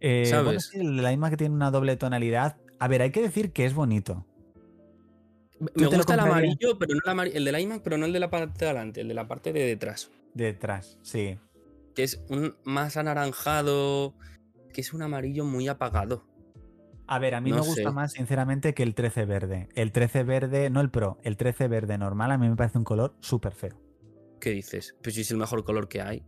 [0.00, 0.64] Eh, bueno, ¿Sabes?
[0.68, 2.56] sí, el iMac tiene una doble tonalidad.
[2.78, 4.24] A ver, hay que decir que es bonito.
[5.74, 8.20] Me gusta el amarillo, pero no el, amari- el del iMac, pero no el de
[8.20, 10.10] la parte de adelante, el de la parte de detrás.
[10.34, 11.38] Detrás, sí.
[11.96, 14.14] Que es un más anaranjado,
[14.72, 16.24] que es un amarillo muy apagado.
[17.08, 17.90] A ver, a mí No me gusta sé.
[17.90, 19.68] más, sinceramente, que el 13 verde.
[19.74, 22.84] El 13 verde, no el Pro, el 13 verde normal, a mí me parece un
[22.84, 23.80] color súper feo.
[24.40, 24.94] ¿Qué dices?
[25.02, 26.24] Pues si es el mejor color que hay.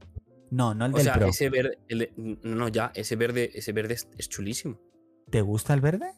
[0.50, 1.26] No, no el O del sea, Pro.
[1.26, 2.10] ese verde, el
[2.42, 4.80] no, ya, ese verde, ese verde es, es chulísimo.
[5.30, 6.10] ¿Te gusta el verde?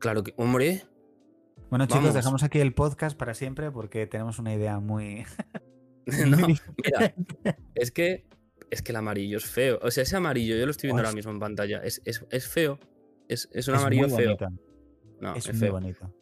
[0.00, 0.82] Claro que, hombre,
[1.70, 5.24] Bueno, chicos, dejamos aquí el podcast para siempre porque tenemos una idea muy.
[6.26, 7.14] no, mira,
[7.74, 8.26] es que
[8.70, 9.78] es que el amarillo es feo.
[9.82, 12.46] O sea, ese amarillo, yo lo estoy viendo ahora mismo en pantalla, es, es, es
[12.48, 12.78] feo.
[13.28, 14.36] Es, es un es amarillo feo.
[15.20, 15.72] No, es muy feo.
[15.72, 16.14] bonito.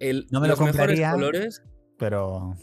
[0.00, 1.12] El- No me lo los mejores compraría.
[1.12, 1.62] colores,
[1.98, 2.54] Pero.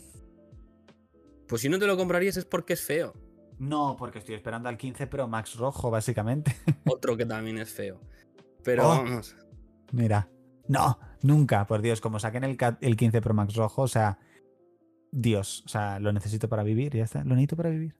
[1.47, 3.13] pues si no te lo comprarías es porque es feo.
[3.59, 6.55] No, porque estoy esperando al 15 Pro Max rojo, básicamente.
[6.85, 8.01] Otro que también es feo.
[8.63, 8.87] Pero Oh.
[8.89, 9.35] vamos,
[9.91, 10.29] Mira.
[10.67, 14.17] No, nunca, por Dios, como saquen el, el 15 Pro Max rojo, o sea.
[15.11, 17.19] Dios, o sea, lo necesito para vivir, ya está.
[17.23, 17.95] Lo necesito para vivir.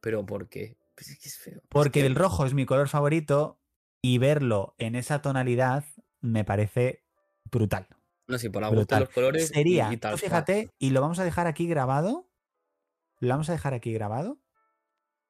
[0.00, 0.76] Pero ¿por qué?
[0.94, 1.56] Pues es que es feo.
[1.58, 3.60] Es Porque que- el rojo es mi color favorito
[4.02, 5.84] y verlo en esa tonalidad
[6.20, 7.04] me parece
[7.50, 7.86] brutal.
[8.28, 9.00] No sé, por la brutal.
[9.00, 9.48] los colores.
[9.48, 12.30] Sería, y tal fíjate, y lo vamos a dejar aquí grabado.
[13.18, 14.40] Lo vamos a dejar aquí grabado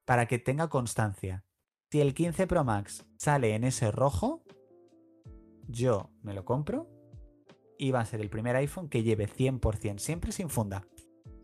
[0.04, 1.44] para que tenga constancia.
[1.90, 4.44] Si el 15 Pro Max sale en ese rojo,
[5.66, 6.88] yo me lo compro
[7.78, 10.86] y va a ser el primer iPhone que lleve 100%, siempre sin funda.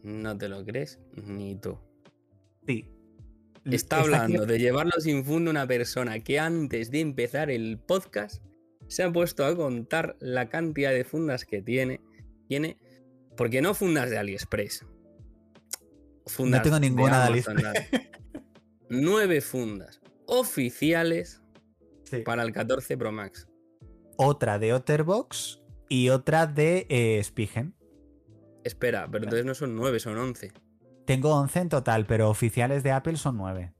[0.02, 1.78] No te lo crees ni tú.
[2.66, 2.92] Sí.
[3.74, 8.42] Está hablando de llevarlo sin fondo una persona que antes de empezar el podcast
[8.88, 12.00] se ha puesto a contar la cantidad de fundas que tiene.
[12.48, 12.76] Tiene.
[13.36, 14.86] Porque no fundas de AliExpress.
[16.26, 17.86] Fundas tengo ninguna de Amazon, nada.
[18.88, 21.42] Nueve fundas oficiales
[22.04, 22.18] Sí.
[22.18, 23.48] para el 14 Pro Max.
[24.16, 27.74] Otra de Otterbox y otra de eh, Spigen.
[28.62, 30.52] Espera, pero entonces no son nueve, son once.
[31.06, 33.72] Tengo 11 en total, pero oficiales de Apple son 9.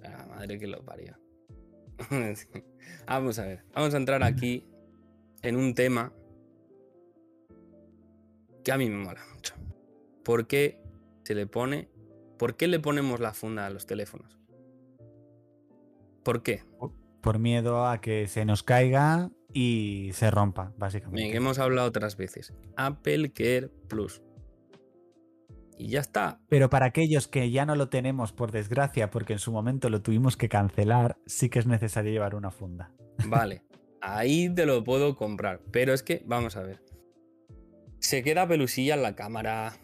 [0.00, 1.16] La madre que lo parió.
[3.06, 3.64] vamos a ver.
[3.74, 4.66] Vamos a entrar aquí
[5.42, 6.12] en un tema
[8.64, 9.54] que a mí me mola mucho.
[10.24, 10.82] ¿Por qué
[11.22, 11.88] se le pone?
[12.38, 14.38] ¿Por qué le ponemos la funda a los teléfonos?
[16.24, 16.64] ¿Por qué?
[17.20, 21.36] Por miedo a que se nos caiga y se rompa, Bien, básicamente.
[21.36, 22.52] hemos hablado otras veces.
[22.76, 24.22] Apple Care Plus.
[25.76, 26.40] Y ya está.
[26.48, 30.02] Pero para aquellos que ya no lo tenemos, por desgracia, porque en su momento lo
[30.02, 32.92] tuvimos que cancelar, sí que es necesario llevar una funda.
[33.26, 33.62] Vale.
[34.00, 35.60] Ahí te lo puedo comprar.
[35.70, 36.82] Pero es que, vamos a ver.
[37.98, 39.76] Se queda pelusilla en la cámara.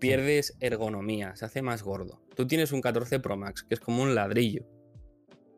[0.00, 1.36] Pierdes ergonomía.
[1.36, 2.20] Se hace más gordo.
[2.34, 4.66] Tú tienes un 14 Pro Max, que es como un ladrillo.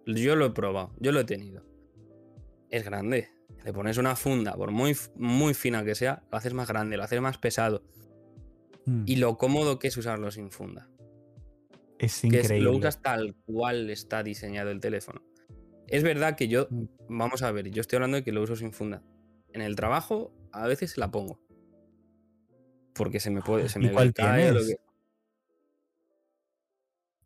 [0.07, 0.95] Yo lo he probado.
[1.01, 1.63] Yo lo he tenido.
[2.69, 3.35] Es grande.
[3.65, 7.05] Le pones una funda, por muy, muy fina que sea, lo haces más grande, lo
[7.05, 7.83] haces más pesado.
[8.87, 10.89] Mm, Y lo cómodo que es usarlo sin funda.
[11.99, 12.61] es que es- increíble.
[12.71, 15.23] lo usas tal cual está diseñado el teléfono.
[15.87, 16.85] Es verdad que yo, Mm.
[17.09, 19.03] vamos a ver, yo estoy hablando de que lo uso sin funda.
[19.53, 21.41] En el trabajo a veces la pongo.
[22.95, 24.77] Porque se me puede, se ¿Y me cuál cae o lo tienes?
[24.77, 24.85] que-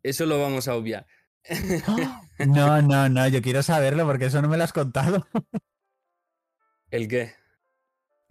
[0.09, 1.05] Eso lo vamos a obviar.
[2.47, 5.27] No, no, no, yo quiero saberlo porque eso no me lo has contado.
[6.89, 7.33] ¿El qué?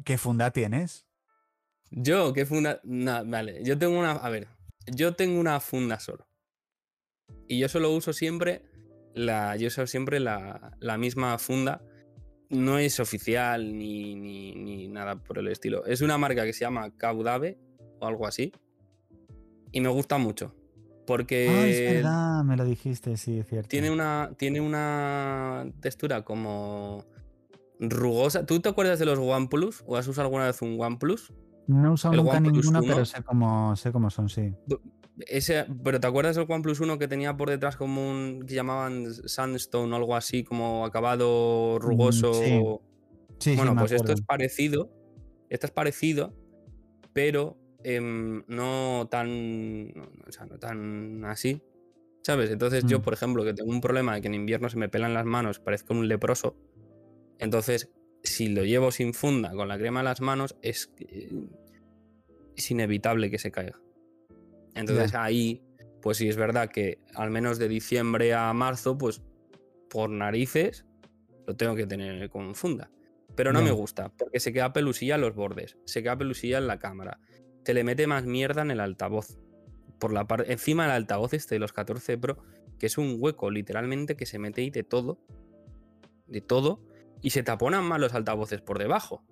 [0.05, 1.07] ¿Qué funda tienes?
[1.90, 2.81] Yo, ¿qué funda?
[2.85, 4.12] Nah, vale, yo tengo una.
[4.12, 4.48] A ver,
[4.87, 6.27] yo tengo una funda solo.
[7.46, 8.62] Y yo solo uso siempre
[9.14, 11.83] la, yo uso siempre la, la misma funda.
[12.51, 15.85] No es oficial ni, ni, ni nada por el estilo.
[15.85, 17.59] Es una marca que se llama Caudave
[18.01, 18.53] o algo así.
[19.70, 20.55] Y me gusta mucho.
[21.07, 21.48] Porque.
[21.48, 23.68] Ah, es verdad, me lo dijiste, sí, es cierto.
[23.68, 27.05] Tiene una, tiene una textura como
[27.81, 28.46] rugosa.
[28.46, 29.85] ¿Tú te acuerdas de los OnePlus?
[29.87, 31.33] ¿O has usado alguna vez un OnePlus?
[31.68, 34.52] No he usado nunca ninguno, pero sé cómo, sé cómo son, sí.
[35.26, 39.12] Ese, pero ¿te acuerdas del OnePlus 1 que tenía por detrás como un que llamaban
[39.12, 42.33] Sandstone o algo así, como acabado mm, rugoso?
[42.35, 43.50] Sí.
[43.50, 44.90] Sí, bueno, pues esto es parecido.
[45.50, 46.35] Esto es parecido,
[47.12, 49.88] pero em, no tan.
[49.92, 51.62] no- o sea, no tan así.
[52.22, 52.50] ¿Sabes?
[52.50, 53.02] Entonces, yo, Mm.
[53.02, 55.61] por ejemplo, que tengo un problema de que en invierno se me pelan las manos,
[55.61, 56.57] parezco un leproso.
[57.38, 57.90] Entonces,
[58.24, 60.92] si lo llevo sin funda con la crema en las manos, es,
[62.61, 63.81] es inevitable que se caiga.
[64.75, 65.62] Entonces ahí,
[66.01, 69.23] pues sí es verdad que al menos de diciembre a marzo, pues
[69.90, 70.87] por narices
[71.47, 72.90] lo tengo que tener con funda.
[73.35, 76.66] Pero no me gusta, porque se queda pelusilla en los bordes, se queda pelusilla en
[76.66, 77.21] la cámara,
[77.62, 79.38] te le mete más mierda en el altavoz.
[80.01, 82.38] Por la parte, encima del altavoz este de los 14 Pro,
[82.79, 85.21] que es un hueco literalmente que se mete ahí de todo,
[86.27, 86.83] de todo,
[87.21, 89.25] y se taponan más los altavoces por debajo.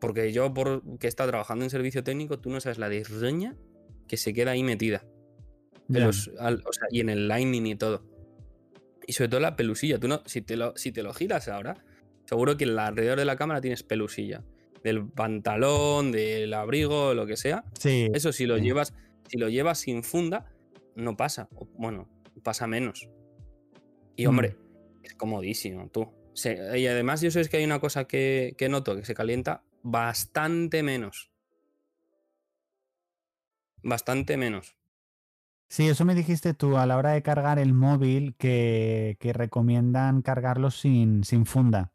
[0.00, 3.56] Porque yo, por que he estado trabajando en servicio técnico, tú no sabes la disreña
[4.08, 5.04] que se queda ahí metida.
[5.88, 8.04] En los- al- o sea, y en el lining y todo.
[9.06, 9.98] Y sobre todo la pelusilla.
[9.98, 11.84] Tú no, si, te lo, si te lo giras ahora,
[12.26, 14.42] seguro que alrededor de la cámara tienes pelusilla.
[14.84, 17.64] Del pantalón, del abrigo, lo que sea.
[17.78, 18.62] Sí, Eso si lo sí.
[18.62, 18.94] llevas,
[19.28, 20.46] si lo llevas sin funda,
[20.94, 21.48] no pasa.
[21.54, 22.08] O, bueno,
[22.42, 23.08] pasa menos.
[24.16, 24.28] Y Mm.
[24.30, 24.56] hombre,
[25.02, 26.08] es comodísimo, tú.
[26.34, 29.64] Se- y además, yo sé que hay una cosa que, que noto, que se calienta
[29.82, 31.30] bastante menos.
[33.82, 34.76] Bastante menos.
[35.68, 40.20] Sí, eso me dijiste tú a la hora de cargar el móvil que, que recomiendan
[40.22, 41.92] cargarlo sin, sin funda.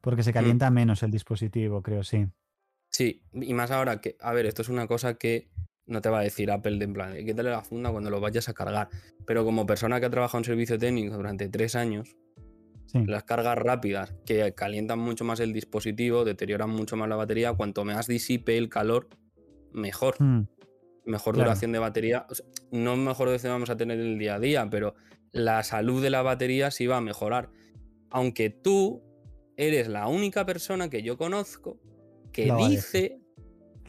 [0.00, 0.24] Porque Mm.
[0.24, 2.26] se calienta menos el dispositivo, creo, sí.
[2.88, 5.50] Sí, y más ahora que, a ver, esto es una cosa que
[5.86, 8.20] no te va a decir Apple de en plan, "Eh, quítale la funda cuando lo
[8.20, 8.88] vayas a cargar.
[9.26, 12.16] Pero como persona que ha trabajado en servicio técnico durante tres años,
[12.92, 13.04] Sí.
[13.06, 17.84] las cargas rápidas que calientan mucho más el dispositivo, deterioran mucho más la batería, cuanto
[17.84, 19.08] más disipe el calor,
[19.72, 20.16] mejor.
[20.18, 20.46] Mm,
[21.06, 21.48] Mejor Claro.
[21.48, 22.26] duración de batería.
[22.28, 24.94] O sea, no mejor duración vamos a tener en el día a día, pero
[25.32, 27.50] la salud de la batería sí va a mejorar.
[28.10, 29.02] Aunque tú
[29.56, 31.80] eres la única persona que yo conozco
[32.32, 33.18] que dice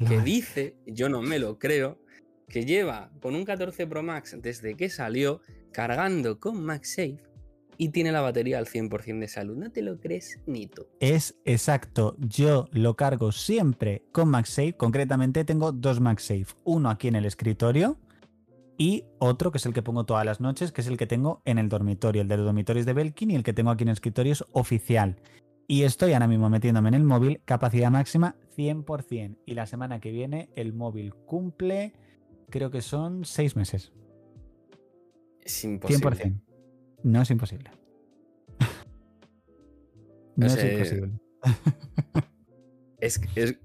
[0.07, 1.99] que dice, yo no me lo creo,
[2.47, 7.17] que lleva con un 14 Pro Max desde que salió cargando con MagSafe
[7.82, 9.58] y tiene la batería al 100% de salud.
[9.58, 10.86] No te lo crees ni tú.
[11.00, 12.15] Es exacto.
[12.20, 14.74] Yo lo cargo siempre con MagSafe.
[14.74, 16.46] Concretamente tengo dos MagSafe.
[16.63, 17.98] Uno aquí en el escritorio
[18.78, 21.41] y otro que es el que pongo todas las noches, que es el que tengo
[21.44, 22.22] en el dormitorio.
[22.22, 24.46] El de los dormitorios de Belkin y el que tengo aquí en el escritorio es
[24.52, 25.20] oficial.
[25.67, 29.39] Y estoy ahora mismo metiéndome en el móvil, capacidad máxima 100%.
[29.48, 31.94] Y la semana que viene el móvil cumple,
[32.52, 33.91] creo que son seis meses.
[35.44, 36.12] Es imposible.
[36.12, 36.50] 100%.
[37.03, 37.71] No es imposible.
[40.35, 41.11] No es imposible.
[43.01, 43.57] Es, es...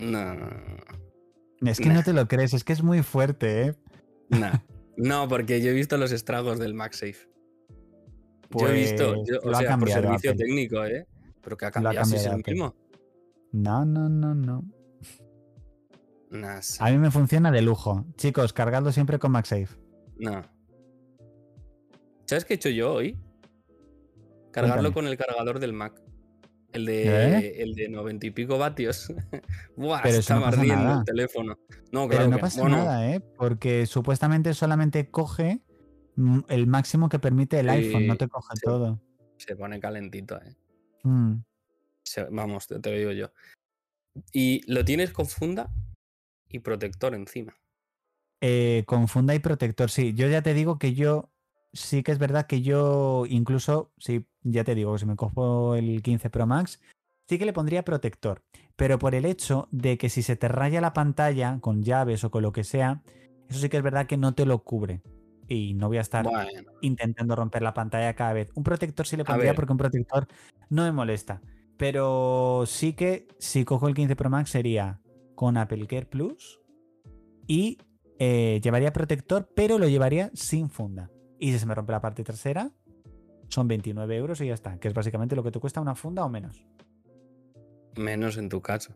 [0.00, 0.20] No,
[1.64, 1.94] Es que Nah.
[1.94, 3.74] no te lo crees, es que es muy fuerte, ¿eh?
[4.30, 4.50] no.
[4.96, 7.16] No, porque yo he visto los estragos del MagSafe.
[8.50, 10.44] yo he visto, Pues yo- o sea, por cambiado servicio Apple.
[10.44, 11.06] técnico, ¿eh?
[11.42, 12.76] Pero que ha Lo ha cambiado, si cambiado mismo.
[13.52, 14.64] No, no, no, no.
[16.30, 16.76] Nah, sí.
[16.80, 18.04] A mí me funciona de lujo.
[18.16, 19.68] Chicos, cargadlo siempre con MagSafe.
[20.18, 20.42] No.
[22.32, 23.14] ¿Sabes qué he hecho yo hoy?
[24.52, 24.94] Cargarlo Cuéntame.
[24.94, 26.00] con el cargador del Mac.
[26.72, 27.04] El de,
[27.38, 27.62] ¿Eh?
[27.62, 29.12] el de 90 y pico vatios.
[29.76, 31.58] Buah, Pero está no ardiendo el teléfono.
[31.90, 33.20] No, Pero claro no que- pasa bueno, nada, ¿eh?
[33.36, 35.60] Porque supuestamente solamente coge
[36.16, 38.98] mm, el máximo que permite el Sí, iPhone, no te coge todo.
[39.36, 40.56] Se pone calentito, ¿eh?
[41.02, 41.42] Mm.
[42.02, 43.30] Se- vamos, te, te lo digo yo.
[44.32, 45.70] Y lo tienes con funda
[46.48, 47.54] y protector encima.
[48.40, 50.14] Eh, con funda y protector, sí.
[50.14, 51.28] Yo ya te digo que yo
[51.72, 56.02] sí que es verdad que yo incluso, sí, ya te digo, si me cojo el
[56.02, 56.80] 15 Pro Max,
[57.28, 58.42] sí que le pondría protector.
[58.76, 62.30] Pero por el hecho de que si se te raya la pantalla con llaves o
[62.30, 63.02] con lo que sea,
[63.48, 65.02] eso sí que es verdad que no te lo cubre.
[65.48, 68.50] Y no voy a estar Bueno, intentando romper la pantalla cada vez.
[68.54, 70.26] Un protector sí le pondría porque un protector
[70.70, 71.42] no me molesta.
[71.76, 75.00] Pero sí que si cojo el 15 Pro Max sería
[75.34, 76.60] con Apple Care Plus
[77.46, 77.78] y
[78.18, 81.10] eh, llevaría protector, pero lo llevaría sin funda.
[81.42, 82.70] Y si se me rompe la parte trasera,
[83.48, 86.24] son 29 euros y ya está, que es básicamente lo que te cuesta una funda
[86.24, 86.64] o menos.
[87.96, 88.94] menos en tu caso.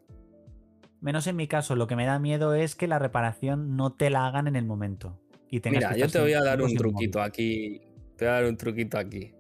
[1.01, 4.11] Menos en mi caso, lo que me da miedo es que la reparación no te
[4.11, 5.19] la hagan en el momento.
[5.51, 6.79] y Mira, que yo te voy a dar un móvil.
[6.79, 7.81] truquito aquí.
[8.17, 9.33] Te voy a dar un truquito aquí.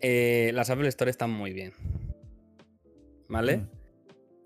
[0.00, 1.72] Eh, las Apple Store están muy bien.
[3.28, 3.56] ¿Vale?
[3.56, 3.68] Mm.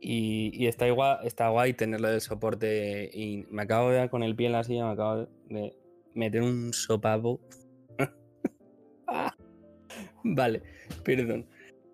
[0.00, 3.10] Y, y está igual, está guay tenerlo del soporte.
[3.12, 5.76] Y me acabo de dar con el pie en la silla, me acabo de
[6.14, 7.38] meter un sopapo.
[10.24, 10.62] Vale,
[11.04, 11.46] perdón.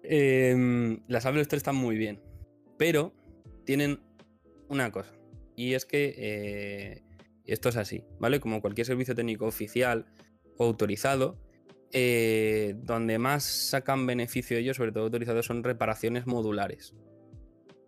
[0.03, 2.20] Em, las Apple Store están muy bien.
[2.79, 3.14] Pero
[3.64, 4.01] tienen
[4.68, 5.12] una cosa.
[5.55, 7.03] Y es que eh,
[7.46, 8.40] esto es así, ¿vale?
[8.40, 10.07] Como cualquier servicio técnico oficial
[10.57, 11.38] o autorizado,
[11.92, 16.94] eh, donde más sacan beneficio ellos, sobre todo autorizados, son reparaciones modulares.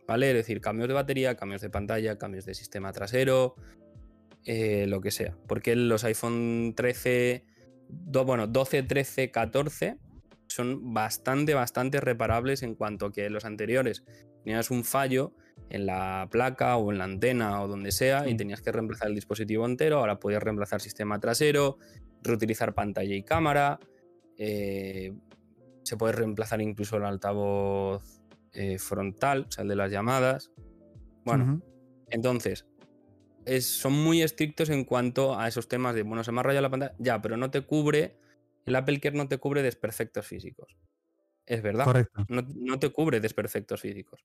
[0.07, 0.29] ¿Vale?
[0.31, 3.55] Es decir, cambios de batería, cambios de pantalla, cambios de sistema trasero,
[4.45, 5.35] eh, lo que sea.
[5.49, 7.45] Porque los iPhone 13,
[8.05, 9.99] do- bueno, 12, 13, 14
[10.47, 14.05] son bastante, bastante reparables en cuanto a que los anteriores
[14.45, 15.33] tenías un fallo
[15.71, 19.15] en la placa o en la antena o donde sea y tenías que reemplazar el
[19.15, 21.79] dispositivo entero, ahora podías reemplazar sistema trasero,
[22.23, 23.79] reutilizar pantalla y cámara,
[24.37, 25.13] eh,
[25.83, 28.21] se puede reemplazar incluso el altavoz
[28.53, 30.53] eh, frontal, o sea, el de las llamadas.
[31.25, 31.63] Bueno,
[32.11, 32.67] entonces,
[33.47, 36.63] es- son muy estrictos en cuanto a esos temas de, bueno, se me ha rayado
[36.63, 38.17] la pantalla, ya, pero no te cubre,
[38.67, 40.77] el Apple Care no te cubre desperfectos físicos.
[41.47, 42.25] Es verdad, Correcto.
[42.29, 44.25] no, no te cubre desperfectos físicos.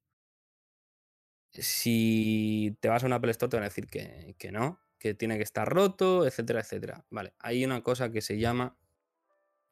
[1.52, 5.14] Si te vas a un Apple Store te van a decir que, que no, que
[5.16, 7.06] tiene que estar roto, etcétera, etcétera.
[7.10, 8.78] Vale, hay una cosa que se llama,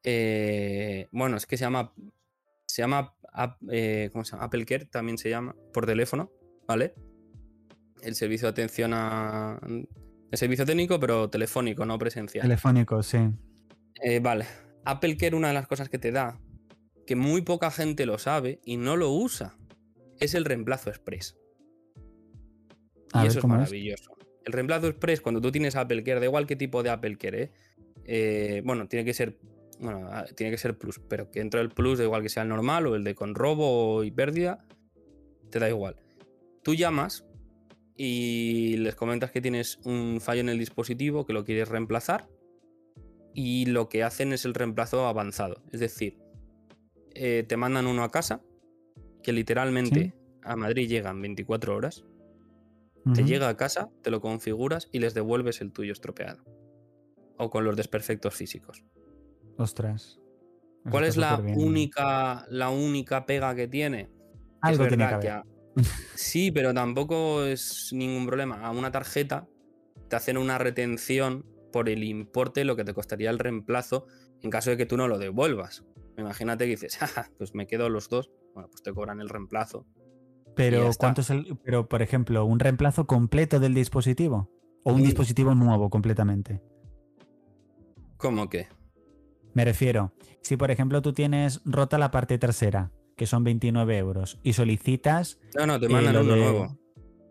[0.03, 1.93] eh, bueno, es que se llama,
[2.65, 3.15] se llama,
[3.71, 4.45] eh, ¿cómo se llama?
[4.45, 6.31] Apple Care, también se llama, por teléfono,
[6.67, 6.95] ¿vale?
[8.01, 9.59] El servicio de atención a...
[10.29, 12.43] El servicio técnico, pero telefónico, no presencial.
[12.43, 13.17] Telefónico, sí.
[14.01, 14.45] Eh, vale.
[14.83, 16.39] Apple Care, una de las cosas que te da,
[17.05, 19.57] que muy poca gente lo sabe y no lo usa,
[20.19, 21.37] es el reemplazo express.
[23.13, 24.17] A y ver eso es maravilloso.
[24.45, 27.43] El reemplazo express, cuando tú tienes Apple Care, da igual qué tipo de Apple Care,
[27.43, 27.51] ¿eh?
[28.05, 29.37] Eh, bueno, tiene que ser.
[29.79, 32.49] Bueno, tiene que ser Plus, pero que dentro del Plus, da igual que sea el
[32.49, 34.65] normal o el de con robo y pérdida,
[35.51, 35.97] te da igual.
[36.63, 37.26] Tú llamas
[37.97, 42.29] y les comentas que tienes un fallo en el dispositivo, que lo quieres reemplazar,
[43.33, 45.63] y lo que hacen es el reemplazo avanzado.
[45.71, 46.17] Es decir,
[47.13, 48.41] eh, te mandan uno a casa,
[49.23, 50.13] que literalmente Sí.
[50.43, 52.05] a Madrid llegan 24 horas,
[53.15, 56.43] te llega a casa, te lo configuras y les devuelves el tuyo estropeado.
[57.37, 58.83] O con los desperfectos físicos.
[59.57, 60.19] Ostras.
[60.89, 64.09] ¿Cuál es la única, la única pega que tiene?
[64.61, 65.43] Algo es tiene que a-
[66.15, 68.65] Sí, pero tampoco es ningún problema.
[68.65, 69.47] A una tarjeta
[70.09, 74.07] te hacen una retención por el importe lo que te costaría el reemplazo
[74.41, 75.83] en caso de que tú no lo devuelvas.
[76.17, 78.31] Imagínate que dices, "Ja, pues me quedo los dos.
[78.53, 79.85] Bueno, pues te cobran el reemplazo.
[80.55, 80.89] Pero.
[80.97, 81.57] ¿cuánto es el.
[81.63, 84.49] Pero, por ejemplo, un reemplazo completo del dispositivo.
[84.83, 86.61] O un dispositivo nuevo completamente.
[88.17, 88.67] ¿Cómo que?
[89.53, 94.39] Me refiero, si por ejemplo tú tienes rota la parte trasera, que son 29 euros,
[94.43, 96.77] y solicitas, No, no, te Eh, mandan lo uno de- nuevo.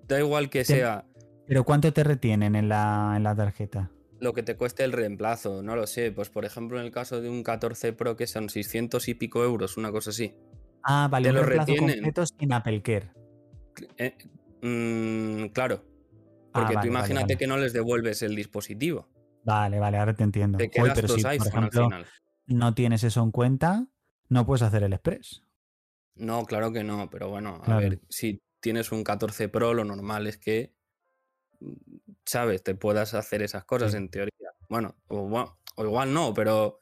[0.07, 1.07] Da igual que Te- sea
[1.49, 3.90] pero ¿cuánto te retienen en la, en la tarjeta?
[4.18, 6.11] lo que te cueste el reemplazo, no lo sé.
[6.11, 9.44] Pues por ejemplo, en el caso de un 14 Pro que son 600 y pico
[9.44, 10.35] euros, una cosa así.
[10.83, 11.94] Ah, vale, Te un lo reemplazo retienen.
[11.96, 13.12] completo sin Apple Care.
[13.99, 14.16] Eh,
[14.62, 15.85] mm, claro,
[16.53, 17.37] Ah, porque vale, tú imagínate vale.
[17.37, 19.09] que no les devuelves el dispositivo.
[19.44, 20.59] Vale, vale, ahora te entiendo.
[20.59, 21.88] Te Joder, quedas pero dos si, por ejemplo,
[22.46, 23.87] no tienes eso en cuenta,
[24.31, 25.42] no puedes hacer el Express.
[26.16, 27.81] No, claro que no, pero bueno, a Claro.
[27.81, 30.72] ver, si tienes un 14 Pro, lo normal es que,
[31.61, 31.72] mm,
[32.24, 33.98] sabes, te puedas hacer esas cosas Sí.
[33.98, 34.33] en teoría.
[34.68, 36.81] Bueno o, bueno, o igual no, pero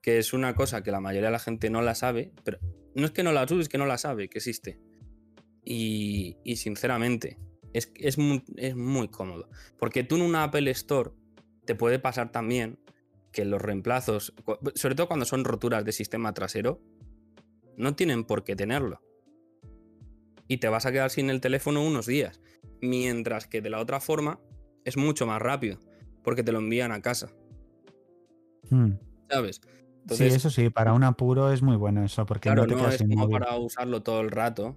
[0.00, 2.58] que es una cosa que la mayoría de la gente no la sabe, pero
[2.94, 4.80] no es que no la uses, es que no la sabe, que existe.
[5.64, 7.38] Y, y sinceramente,
[7.74, 9.48] es, es, muy, es muy cómodo.
[9.78, 11.10] Porque tú en una Apple Store
[11.66, 12.78] te puede pasar también
[13.32, 14.32] que los reemplazos,
[14.74, 16.80] sobre todo cuando son roturas de sistema trasero,
[17.78, 19.00] no tienen por qué tenerlo.
[20.48, 22.40] Y te vas a quedar sin el teléfono unos días.
[22.80, 24.40] Mientras que de la otra forma
[24.84, 25.78] es mucho más rápido,
[26.22, 27.32] porque te lo envían a casa,
[28.70, 28.92] Hmm.
[29.30, 29.60] ¿sabes?
[30.10, 32.80] sí, eso sí, para un apuro es muy bueno eso, porque Claro, no te no
[32.82, 33.38] quedas es sin como móvil.
[33.38, 34.76] para usarlo todo el rato,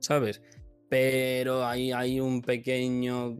[0.00, 0.42] ¿sabes?
[0.88, 3.38] Pero ahí hay un pequeño...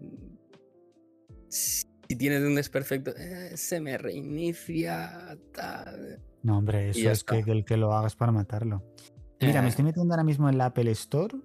[1.49, 1.85] Si
[2.19, 5.39] tienes un desperfecto, eh, se me reinicia.
[5.53, 6.21] tal.
[6.45, 8.83] No, hombre, eso es que el que lo hagas para matarlo.
[9.41, 11.39] Mira, me Eh, estoy metiendo ahora mismo en la Apple Store,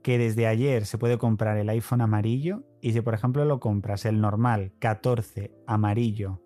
[0.00, 4.04] que desde ayer se puede comprar el iPhone amarillo, y si por ejemplo lo compras
[4.04, 6.40] el normal 14 amarillo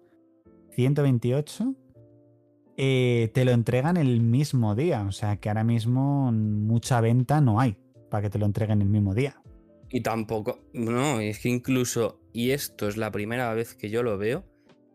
[0.71, 1.75] 128,
[2.79, 5.03] eh, te lo entregan el mismo día.
[5.03, 7.77] O sea que ahora mismo mucha venta no hay
[8.11, 9.43] para que te lo entreguen el mismo día.
[9.91, 14.17] Y tampoco, no, es que incluso, y esto es la primera vez que yo lo
[14.17, 14.47] veo,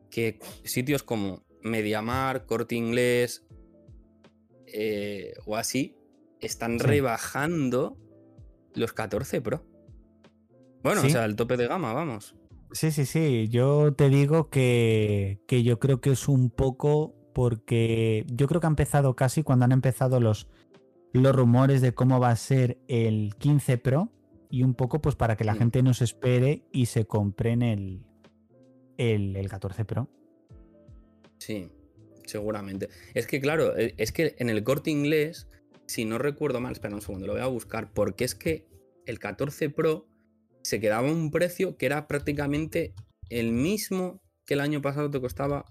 [0.10, 3.46] que sitios como Mediamar, Corte Inglés
[4.68, 5.98] eh, o así,
[6.40, 7.98] están rebajando
[8.76, 9.66] los 14 Pro.
[10.84, 12.36] Bueno, o sea, el tope de gama, vamos.
[12.72, 13.48] Sí, sí, sí.
[13.50, 18.68] Yo te digo que, que yo creo que es un poco porque yo creo que
[18.68, 20.48] ha empezado casi cuando han empezado los,
[21.14, 24.12] los rumores de cómo va a ser el 15 Pro
[24.52, 28.06] y un poco pues para que la gente nos espere y se compren el,
[28.98, 30.10] el, el 14 Pro.
[31.38, 31.70] Sí,
[32.26, 32.90] seguramente.
[33.14, 35.48] Es que claro, e, es que en el corte inglés,
[35.86, 38.68] si no recuerdo mal, espera un segundo, lo voy a buscar, porque es que
[39.06, 40.08] el 14 Pro
[40.64, 42.94] se quedaba un precio que era prácticamente
[43.30, 45.66] el mismo que el año pasado te costaba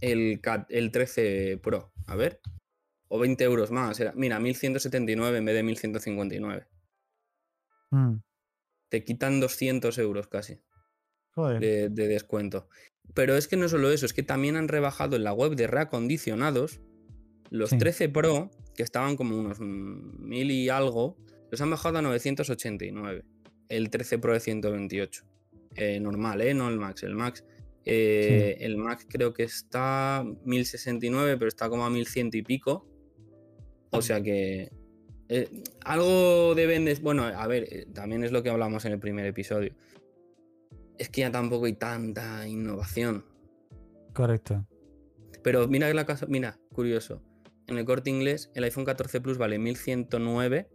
[0.00, 1.92] el, el 13 Pro.
[2.06, 2.40] A ver.
[3.08, 3.98] O 20 euros más.
[4.00, 6.68] Era, mira, 1179 en vez de 1159.
[7.90, 8.16] Mm.
[8.88, 10.60] Te quitan 200 euros casi.
[11.36, 12.68] De, descuento.
[13.14, 15.66] Pero es que no solo eso, es que también han rebajado en la web de
[15.66, 16.80] reacondicionados
[17.50, 21.16] los 13 Pro, que estaban como unos mil y algo,
[21.50, 23.24] los han bajado a 989.
[23.68, 25.24] El 13 Pro de 128.
[25.76, 26.54] Eh, normal, ¿eh?
[26.54, 27.02] No el Max.
[27.02, 27.44] El Max
[27.84, 32.86] eh, el Mac creo que está 1069, pero está como a 1100 y pico.
[33.90, 34.70] O sea que
[35.28, 35.48] eh,
[35.84, 36.94] algo deben de...
[36.96, 39.74] Bueno, a ver, también es lo que hablamos en el primer episodio.
[41.00, 43.24] Es que ya tampoco hay tanta innovación.
[44.12, 44.66] Correcto.
[45.42, 47.22] Pero mira la casa, mira, curioso.
[47.68, 50.68] En el corte inglés, el iPhone 14 Plus vale 1109,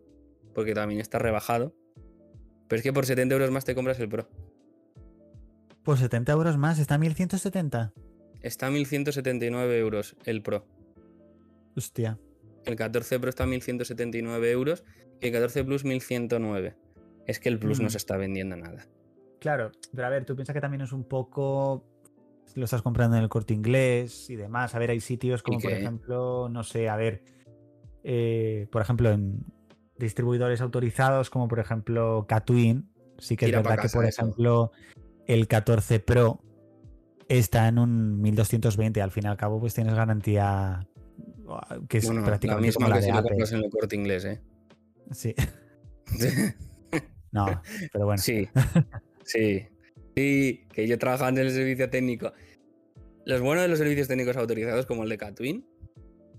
[0.55, 1.75] porque también está rebajado.
[2.67, 4.27] Pero es que por 70 euros más te compras el Pro.
[5.83, 7.93] Por 70 euros más, ¿está a 1170?
[8.41, 10.65] Está a 1179 euros el Pro.
[11.75, 12.19] Hostia.
[12.65, 14.85] El 14 Pro está a 1179 euros
[15.21, 16.75] y el 14 Plus 1109.
[17.27, 17.91] Es que el Plus no mm.
[17.91, 18.87] se está vendiendo nada.
[19.45, 21.85] Claro, pero a ver, tú piensas que también es un poco.
[22.55, 24.73] Lo estás comprando en el corte inglés y demás.
[24.73, 27.23] A ver, hay sitios como, por ejemplo, no sé, a ver.
[28.03, 29.45] Eh, por ejemplo, en
[29.99, 32.89] distribuidores autorizados, como por ejemplo Catwin.
[33.19, 34.71] Sí que es verdad que, por ejemplo,
[35.27, 36.41] el 14 Pro
[37.29, 38.99] está en un 1220.
[38.99, 40.87] Al fin y al cabo, pues tienes garantía
[41.87, 44.41] que es prácticamente la misma la que si lo compras en el corte inglés, ¿eh?
[45.11, 45.35] Sí.
[47.31, 47.61] no,
[47.93, 48.19] pero bueno.
[48.19, 48.49] Sí,
[49.25, 49.67] sí.
[50.15, 52.31] Sí, que yo trabajaba en el servicio técnico.
[53.25, 55.65] Los buenos de los servicios técnicos autorizados, como el de Catwin,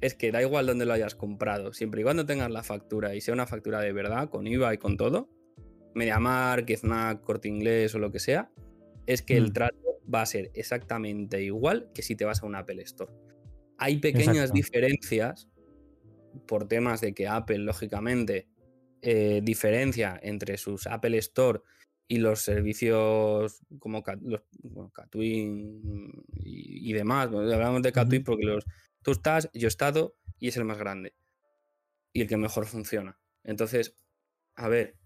[0.00, 3.20] es que da igual dónde lo hayas comprado, siempre y cuando tengas la factura y
[3.20, 5.28] sea una factura de verdad, con IVA y con todo,
[5.94, 8.50] MediaMark, Snack, Corte Inglés o lo que sea,
[9.06, 9.52] es que el mm.
[9.52, 13.12] trato va a ser exactamente igual que si te vas a un Apple Store.
[13.78, 15.48] Hay pequeñas diferencias
[16.46, 18.46] por temas de que Apple, lógicamente,
[19.02, 21.60] eh, diferencia entre sus Apple Store
[22.08, 27.26] y los servicios como Catwin y, demás.
[27.26, 28.64] Hablamos de Catwin porque los,
[29.02, 31.14] tú estás, yo he estado y es el más grande
[32.12, 33.18] y el que mejor funciona.
[33.44, 33.94] Entonces,
[34.54, 34.96] a ver,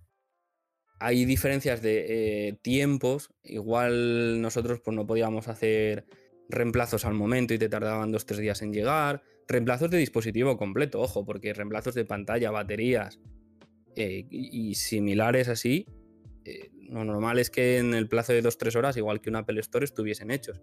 [1.00, 3.30] hay diferencias de eh, tiempos.
[3.42, 6.06] Igual nosotros pues, no podíamos hacer
[6.48, 9.22] reemplazos al momento y te tardaban dos o tres días en llegar.
[9.48, 13.18] Reemplazos de dispositivo completo, ojo, porque reemplazos de pantalla, baterías
[13.96, 15.86] eh, y, similares así,
[16.44, 19.30] eh, lo normal es que en el plazo de dos o tres horas, igual que
[19.30, 20.60] un Apple Store, estuviesen hechos.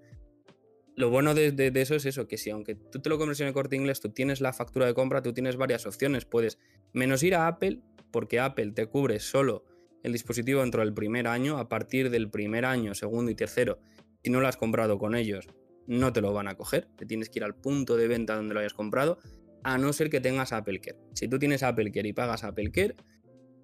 [0.95, 3.47] Lo bueno de, de, eso es eso, que si aunque tú te lo compres en
[3.47, 6.25] el corte inglés, tú tienes la factura de compra, tú tienes varias opciones.
[6.25, 6.57] Puedes
[6.91, 9.65] menos ir a Apple, porque Apple te cubre solo
[10.03, 13.79] el dispositivo dentro del primer año, a partir del primer año, segundo y tercero,
[14.23, 15.47] si no lo has comprado con ellos,
[15.85, 16.87] no te lo van a coger.
[16.97, 19.19] Te tienes que ir al punto de venta donde lo hayas comprado,
[19.63, 20.97] a no ser que tengas Apple Care.
[21.13, 22.95] Si tú tienes Apple Care y pagas Apple Care,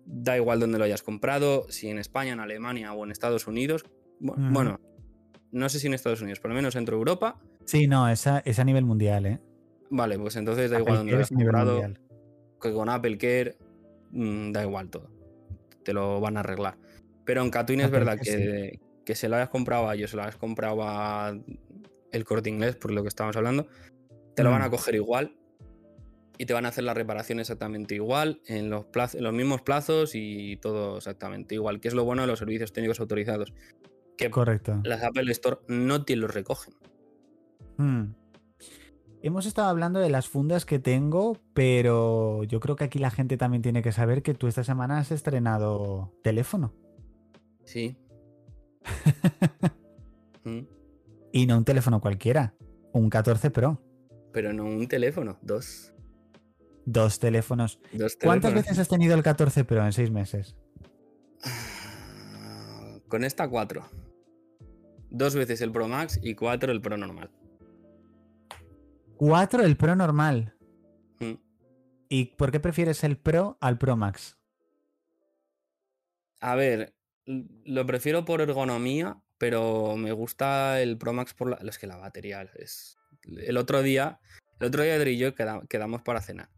[0.06, 3.86] da igual donde lo hayas comprado, si en España, en Alemania o en Estados Unidos.
[4.20, 4.80] Bueno,
[5.52, 7.40] no sé si en Estados Unidos, por lo menos entre Europa.
[7.66, 9.40] Sí, no, es a, es a nivel mundial, ¿eh?
[9.90, 11.82] Vale, pues entonces da igual donde lo hayas comprado.
[12.62, 13.58] Que con Apple Care
[14.12, 15.14] mm, da igual todo
[15.84, 16.78] te lo van a arreglar.
[17.26, 20.24] Pero en Catwin es verdad que, que se lo hayas comprado a ellos, se lo
[20.24, 21.38] hayas comprado a
[22.12, 23.68] el corte inglés, por lo que estamos hablando,
[24.36, 24.72] te lo van a mm.
[24.72, 25.36] coger igual
[26.38, 30.12] y te van a hacer la reparación exactamente igual, en los, en los mismos plazos
[30.16, 33.54] y todo exactamente igual, que es lo bueno de los servicios técnicos autorizados.
[34.18, 34.80] Que Correcto.
[34.84, 36.74] las Apple Store no te los recogen.
[37.78, 38.14] Mm.
[39.22, 43.38] Hemos estado hablando de las fundas que tengo, pero yo creo que aquí la gente
[43.38, 46.74] también tiene que saber que tú esta semana has estrenado teléfono.
[47.64, 47.98] Sí.
[50.46, 50.68] Mm.
[51.32, 52.54] Y no un teléfono cualquiera,
[52.92, 53.82] un 14 Pro.
[54.34, 55.93] Pero no un teléfono, dos.
[56.86, 57.80] Dos teléfonos.
[58.22, 60.56] ¿Cuántas veces has tenido el 14 Pro en seis meses?
[63.08, 63.86] Con esta 4.
[65.10, 67.30] Dos veces el Pro Max y 4 el Pro normal.
[69.18, 70.56] 4 el Pro normal.
[71.20, 71.34] Mm.
[72.10, 74.38] ¿Y por qué prefieres el Pro al Pro Max?
[76.42, 76.94] A ver,
[77.26, 81.56] lo prefiero por ergonomía, pero me gusta el Pro Max por la...
[81.58, 82.98] Es que la batería es...
[83.26, 84.20] El otro día,
[84.60, 86.50] el otro día Adri y yo queda- quedamos para cenar,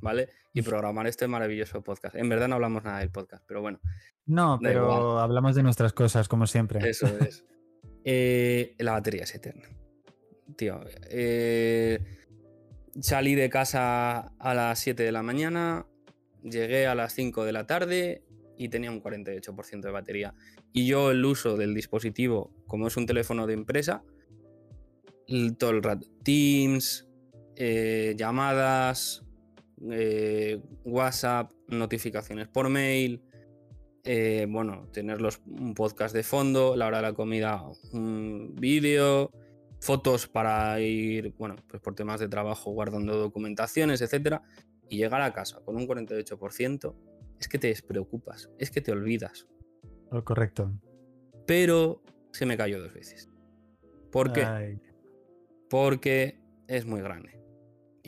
[0.00, 0.28] ¿vale?
[0.52, 2.14] Y programar este maravilloso podcast.
[2.16, 3.80] En verdad no hablamos nada del podcast, pero bueno,
[4.26, 6.88] No, pero hablamos de nuestras cosas, como siempre.
[6.88, 7.44] eso es.
[8.02, 9.68] Eh, la batería es eterna.
[10.56, 10.80] Tío,
[11.10, 11.98] eh,
[12.98, 15.86] salí de casa a las 7 de la mañana,
[16.42, 18.24] llegué a las 5 de la tarde
[18.56, 20.34] y tenía un 48% de batería.
[20.72, 24.02] Y yo el uso del dispositivo, como es un teléfono de empresa,
[25.58, 27.06] todo el rato, Teams,
[27.56, 29.24] eh, llamadas,
[29.90, 33.22] eh, WhatsApp, notificaciones por mail,
[34.04, 37.62] eh, bueno, tener los- un podcast de fondo, la hora de la comida,
[37.92, 39.30] un vídeo,
[39.80, 44.42] fotos para ir, bueno, pues por temas de trabajo guardando documentaciones, etcétera,
[44.88, 46.94] y llegar a casa con un 48%,
[47.38, 49.46] es que te despreocupas, es que te olvidas.
[50.10, 50.72] Oh, Correcto.
[51.46, 52.02] Pero
[52.32, 53.28] se me cayó dos veces.
[54.12, 54.42] ¿Por qué?
[54.44, 54.78] Ay,
[55.68, 57.39] Porque es muy grande.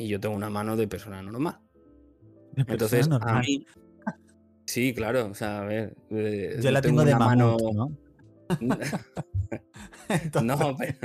[0.02, 1.58] Y yo tengo una mano de persona normal.
[2.52, 3.66] de persona Entonces, a mí.
[4.66, 5.96] Sí, claro, o sea, a ver.
[6.10, 7.56] eh, Yo la tengo de mano-
[10.42, 10.76] ¿no?
[10.78, 10.98] Pero,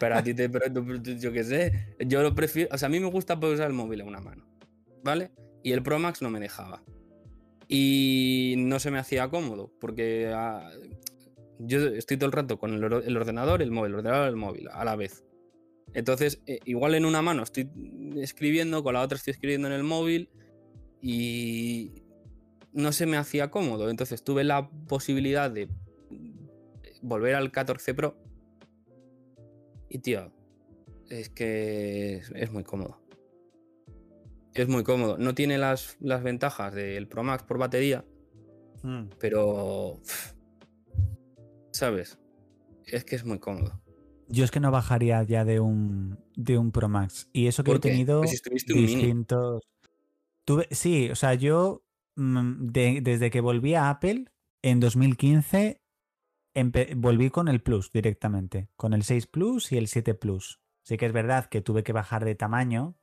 [0.00, 0.48] pero a ti te.
[0.48, 0.66] Pero,
[1.02, 1.94] yo qué sé.
[2.06, 2.70] Yo lo prefiero.
[2.74, 4.44] O sea, a mí me gusta poder usar el móvil en una mano.
[5.02, 5.30] ¿Vale?
[5.62, 6.82] Y el Pro Max no me dejaba.
[7.68, 9.70] Y no se me hacía cómodo.
[9.80, 10.70] Porque ah,
[11.58, 14.36] yo estoy todo el rato con el, or- el ordenador, el móvil, el ordenador, el
[14.36, 15.24] móvil, a la vez.
[15.94, 17.70] Entonces, eh, igual en una mano estoy
[18.16, 20.28] escribiendo, con la otra estoy escribiendo en el móvil.
[21.00, 22.02] Y
[22.72, 23.90] no se me hacía cómodo.
[23.90, 25.68] Entonces tuve la posibilidad de
[27.02, 28.16] volver al 14 Pro.
[29.88, 30.32] Y tío,
[31.10, 32.98] es que es, es muy cómodo.
[34.54, 35.18] Es muy cómodo.
[35.18, 38.04] No tiene las, las ventajas del Pro Max por batería,
[38.84, 39.08] Mm.
[39.18, 39.98] pero...
[40.04, 40.32] pff,
[41.72, 42.18] ¿Sabes?
[42.86, 43.80] Es que es muy cómodo.
[44.34, 47.28] Yo es que no bajaría ya de un, de un Pro Max.
[47.32, 48.36] Y eso que he tenido Pues si
[48.74, 49.62] distintos.
[50.44, 51.82] Tuve, sí, o sea, yo
[52.16, 54.26] mm, de- desde que volví a Apple
[54.62, 55.80] en 2015
[56.54, 60.60] empe- volví con el Plus directamente, con el 6 Plus y el 7 Plus.
[60.82, 62.96] Sí que es verdad que tuve que bajar de tamaño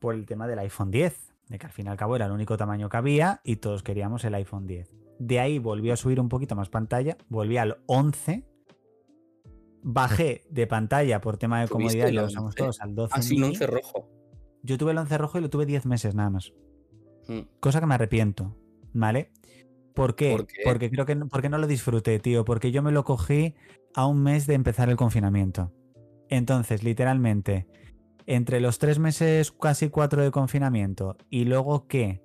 [0.00, 2.32] por el tema del iPhone 10, de que al fin y al cabo era el
[2.32, 4.90] único tamaño que había y todos queríamos el iPhone 10.
[5.18, 8.44] De ahí volví a subir un poquito más pantalla, volví al 11,
[9.88, 12.58] bajé de pantalla por tema de ¿Tuviste comodidad, ya lo usamos 11?
[12.58, 13.52] todos, al 12 Ah, sí, un mini.
[13.54, 14.10] 11 rojo.
[14.62, 16.52] Yo tuve el 11 rojo y lo tuve 10 meses nada más.
[17.28, 17.40] Mm.
[17.60, 18.56] Cosa que me arrepiento,
[18.92, 19.30] ¿vale?
[19.94, 20.32] ¿Por qué?
[20.32, 20.62] ¿Por qué?
[20.64, 22.44] Porque creo que no, porque no lo disfruté, tío.
[22.44, 23.54] Porque yo me lo cogí
[23.94, 25.72] a un mes de empezar el confinamiento.
[26.28, 27.68] Entonces, literalmente,
[28.26, 32.20] entre los tres meses, casi cuatro de confinamiento, y luego que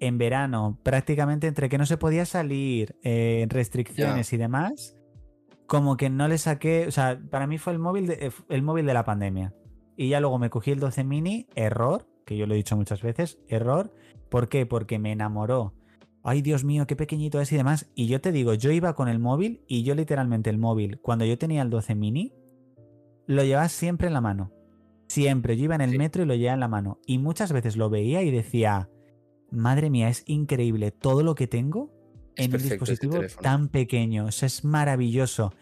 [0.00, 4.97] en verano, prácticamente entre que no se podía salir, eh, restricciones y demás,
[5.68, 6.86] como que no le saqué.
[6.88, 9.54] O sea, para mí fue el móvil de, el móvil de la pandemia.
[9.96, 13.02] Y ya luego me cogí el 12 mini, error, que yo lo he dicho muchas
[13.02, 13.92] veces, error.
[14.28, 14.66] ¿Por qué?
[14.66, 15.74] Porque me enamoró.
[16.24, 17.90] Ay, Dios mío, qué pequeñito es y demás.
[17.94, 21.24] Y yo te digo, yo iba con el móvil y yo literalmente el móvil, cuando
[21.24, 22.32] yo tenía el 12 mini,
[23.26, 24.52] lo llevaba siempre en la mano.
[25.06, 25.56] Siempre.
[25.56, 25.98] Yo iba en el Sí.
[25.98, 26.98] metro y lo llevaba en la mano.
[27.06, 28.88] Y muchas veces lo veía y decía,
[29.50, 31.90] madre mía, es increíble todo lo que tengo
[32.38, 34.26] Es en un este dispositivo tan pequeño.
[34.26, 35.52] O sea, es maravilloso.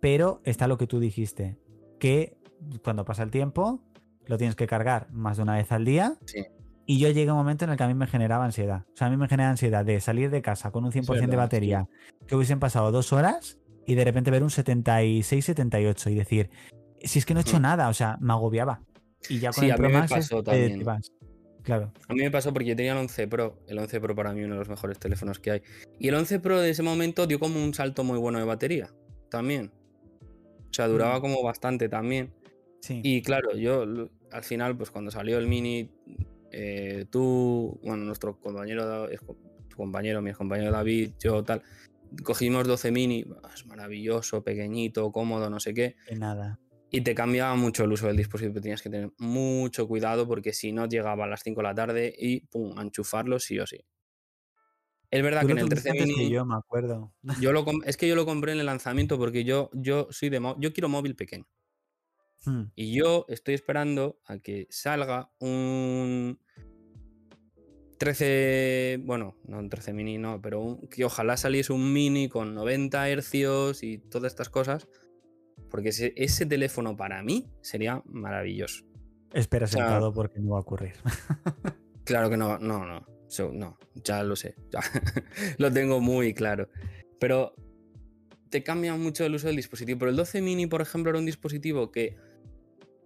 [0.00, 1.58] Pero está lo que tú dijiste,
[2.00, 2.36] que
[2.82, 3.80] cuando pasa el tiempo
[4.26, 6.14] lo tienes que cargar más de una vez al día.
[6.24, 6.44] Sí.
[6.86, 8.84] Y yo llegué a un momento en el que a mí me generaba ansiedad.
[8.92, 11.20] O sea, a mí me genera ansiedad de salir de casa con un 100% de
[11.26, 11.88] verdad, batería,
[12.26, 16.50] que hubiesen pasado dos horas y de repente ver un 76-78 y decir,
[17.02, 17.62] si es que no he hecho Mm.
[17.62, 18.80] nada, o sea, me agobiaba.
[19.28, 20.78] Y ya con Sí, el Pro Max es- pasó te- también.
[20.78, 21.12] te vas.
[21.62, 21.92] Claro.
[22.08, 23.58] A mí me pasó porque yo tenía el 11 Pro.
[23.68, 25.62] El 11 Pro para mí uno de los mejores teléfonos que hay.
[25.98, 28.90] Y el 11 Pro de ese momento dio como un salto muy bueno de batería.
[29.30, 29.70] También.
[30.70, 31.20] O sea, duraba Mm.
[31.22, 32.32] como bastante también.
[32.80, 33.00] Sí.
[33.04, 33.84] Y claro, yo
[34.32, 35.90] al final, pues cuando salió el Mini,
[36.50, 39.08] eh, tú, bueno, nuestro compañero,
[39.68, 41.62] tu compañero, mi compañero David, yo tal,
[42.24, 45.96] cogimos 12 Mini, es maravilloso, pequeñito, cómodo, no sé qué.
[46.10, 46.58] de nada.
[46.94, 48.60] Y te cambiaba mucho el uso del dispositivo.
[48.60, 52.14] Tenías que tener mucho cuidado porque si no llegaba a las 5 de la tarde
[52.16, 53.78] y pum, a enchufarlo sí o sí.
[55.10, 56.30] Es verdad Tú que en el tuviste 13 antes que mini.
[56.34, 57.14] yo, me acuerdo.
[57.40, 60.38] Yo lo, es que yo lo compré en el lanzamiento porque yo, yo soy de
[60.58, 61.46] yo quiero móvil pequeño.
[62.44, 62.64] Hmm.
[62.74, 66.38] Y yo estoy esperando a que salga un
[67.98, 72.54] 13, bueno, no un 13 mini, no, pero un- que ojalá saliese un mini con
[72.54, 74.88] 90 hercios y todas estas cosas,
[75.72, 78.84] porque ese, ese teléfono para mí sería maravilloso.
[79.32, 80.92] Espera sentado porque no va a ocurrir.
[82.04, 84.80] Claro que no, no, no, so- no, ya lo sé, ya
[85.58, 86.68] lo tengo muy claro.
[87.20, 87.54] Pero
[88.50, 90.00] te cambia mucho el uso del dispositivo.
[90.00, 92.16] Pero el 12 mini, por ejemplo, era un dispositivo que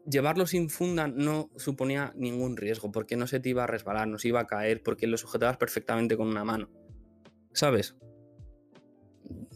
[0.06, 4.18] llevarlo sin funda no suponía ningún riesgo, porque no se te iba a resbalar, no
[4.18, 6.70] se iba a caer, porque lo sujetabas perfectamente con una mano.
[7.52, 7.96] ¿Sabes?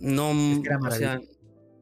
[0.00, 0.32] No,
[0.62, 1.38] que era o sea, maravilloso.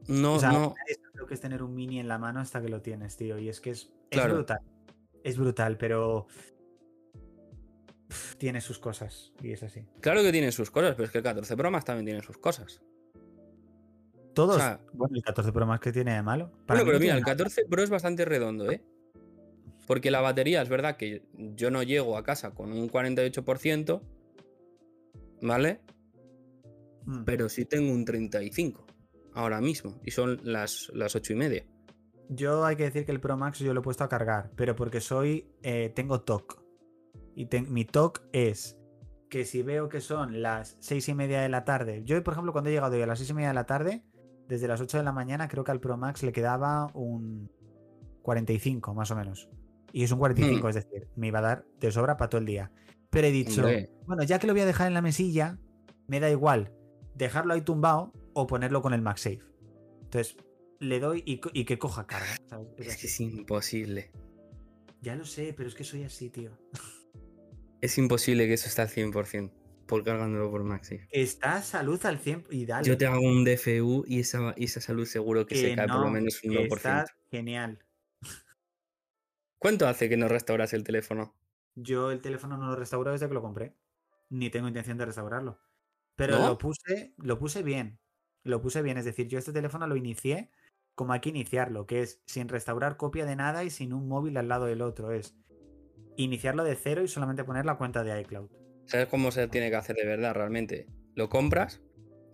[0.07, 0.75] no, o sea, no,
[1.19, 3.37] lo que es tener un mini en la mano hasta que lo tienes, tío.
[3.37, 4.59] Y es que es, es brutal.
[5.23, 6.27] Es brutal, pero
[8.37, 9.33] tiene sus cosas.
[9.43, 9.85] Y es así.
[9.99, 12.37] claro que tiene sus cosas, pero es que el 14 Pro Max también tiene sus
[12.37, 12.81] cosas.
[14.33, 14.55] Todos.
[14.55, 16.51] O sea- bueno, el 14 Pro Max que tiene de malo.
[16.65, 18.81] Para Bueno, pero no mira, el 14 Pro es bastante redondo, ¿eh?
[19.85, 24.01] Porque la batería es verdad que yo no llego a casa con un 48%,
[25.41, 25.81] ¿vale?
[27.05, 27.23] Mm.
[27.25, 28.85] Pero sí tengo un 35
[29.33, 31.65] ahora mismo y son las, las 8 y media.
[32.29, 34.75] Yo hay que decir que el Pro Max yo lo he puesto a cargar, pero
[34.75, 35.49] porque soy.
[35.63, 36.61] eh, tengo TOC.
[37.35, 38.77] Y ten- mi TOC es
[39.29, 42.03] que si veo que son las seis y media de la tarde.
[42.03, 44.03] Yo, por ejemplo, cuando he llegado hoy a las seis y media de la tarde,
[44.47, 47.51] desde las 8 de la mañana, creo que al Pro Max le quedaba un
[48.23, 49.49] 45, más o menos.
[49.91, 50.69] Y es un 45, Hmm.
[50.69, 52.71] es decir, me iba a dar de sobra para todo el día.
[53.09, 53.89] Pero he dicho, Hombre.
[54.05, 55.57] bueno, ya que lo voy a dejar en la mesilla,
[56.07, 56.71] me da igual
[57.15, 59.41] dejarlo ahí tumbado o ponerlo con el MagSafe.
[60.01, 60.37] Entonces,
[60.79, 62.35] le doy y, y que coja carga.
[62.49, 62.67] ¿sabes?
[62.77, 64.11] Es que es imposible.
[65.01, 66.51] Ya lo sé, pero es que soy así, tío.
[67.81, 69.51] Es imposible que eso esté al 100%
[69.89, 70.99] por cargándolo por Maxi.
[71.09, 72.87] Está salud al 100 y dale.
[72.87, 75.97] Yo te hago un DFU y esa, y esa salud seguro que, se cae por
[75.97, 76.75] lo no, menos un que 1%.
[76.75, 77.79] Está genial.
[79.57, 81.35] ¿Cuánto hace que no restauras el teléfono?
[81.75, 83.75] Yo el teléfono no lo restauro desde que lo compré.
[84.29, 85.59] Ni tengo intención de restaurarlo.
[86.15, 86.47] Pero ¿No?
[86.49, 87.99] lo puse, lo puse bien.
[88.43, 88.97] Lo puse bien.
[88.97, 90.49] Es decir, yo este teléfono lo inicié
[90.99, 94.35] como hay que iniciarlo, que es sin restaurar copia de nada y sin un móvil
[94.35, 95.13] al lado del otro.
[95.13, 95.33] Es
[96.17, 98.49] iniciarlo de cero y solamente poner la cuenta de iCloud.
[98.85, 100.87] ¿Sabes cómo se tiene que hacer de verdad realmente?
[101.15, 101.81] Lo compras,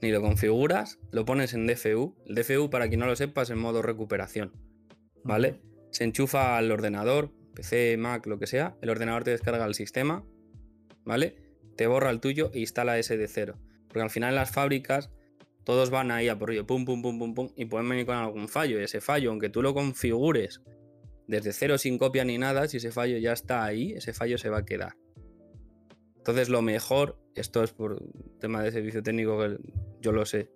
[0.01, 2.15] ni lo configuras, lo pones en DFU.
[2.25, 4.51] El DFU, para quien no lo sepa, es en modo recuperación.
[5.23, 5.61] ¿Vale?
[5.91, 8.77] Se enchufa al ordenador, PC, Mac, lo que sea.
[8.81, 10.25] El ordenador te descarga el sistema,
[11.03, 11.35] ¿vale?
[11.75, 13.59] Te borra el tuyo e instala ese de cero.
[13.87, 15.11] Porque al final en las fábricas
[15.65, 18.15] todos van ahí a por ello, pum, pum, pum, pum, pum, y pueden venir con
[18.15, 18.79] algún fallo.
[18.79, 20.61] Y ese fallo, aunque tú lo configures
[21.27, 24.49] desde cero sin copia ni nada, si ese fallo ya está ahí, ese fallo se
[24.49, 24.95] va a quedar.
[26.17, 28.01] Entonces lo mejor, esto es por
[28.39, 29.57] tema de servicio técnico, que
[30.01, 30.49] yo lo sé.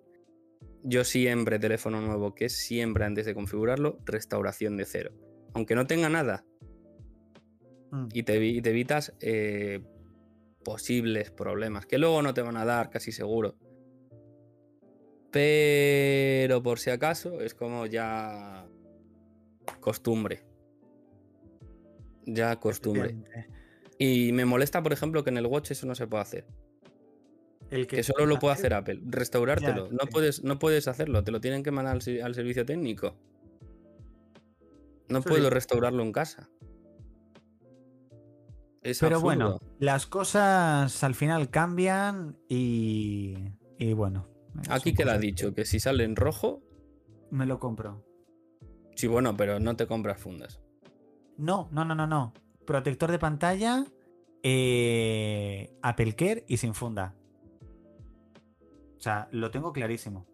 [0.82, 5.12] Yo siempre, teléfono nuevo, que es siempre antes de configurarlo, restauración de cero.
[5.54, 6.44] Aunque no tenga nada,
[7.92, 8.06] Mm.
[8.12, 9.80] y te, evi- y te evitas eh,
[10.64, 13.56] posibles problemas, que luego no te van a dar, casi seguro.
[15.30, 18.66] Pero por si acaso, es como ya
[19.80, 20.42] costumbre.
[22.26, 23.16] Ya costumbre.
[23.98, 26.46] Y me molesta, por ejemplo, que en el Watch eso no se puede hacer.
[27.70, 29.86] El Que solo lo puede hacer Apple, restaurártelo.
[29.86, 30.08] Ya, no, sí.
[30.10, 33.14] puedes, no puedes hacerlo, te lo tienen que mandar al, servicio técnico.
[35.08, 36.48] No puedo restaurarlo en casa.
[38.82, 39.20] Es Pero absurdo.
[39.20, 43.36] bueno, las cosas al final cambian y,
[43.78, 44.29] y bueno.
[44.68, 46.62] Aquí son queda cosas dicho que que si sale en rojo,
[47.30, 48.04] Me lo compro.
[48.96, 50.60] sí, bueno, pero no te compras fundas.
[51.38, 52.32] No, no, no, no, no.
[52.66, 53.84] Protector de pantalla,
[54.42, 57.14] eh, Apple Care y sin funda.
[58.96, 60.26] O sea, lo tengo clarísimo.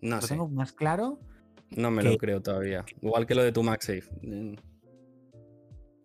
[0.00, 1.18] No lo sé, tengo más claro.
[1.70, 2.84] no me que- lo creo todavía.
[3.00, 4.04] Igual que lo de tu MagSafe.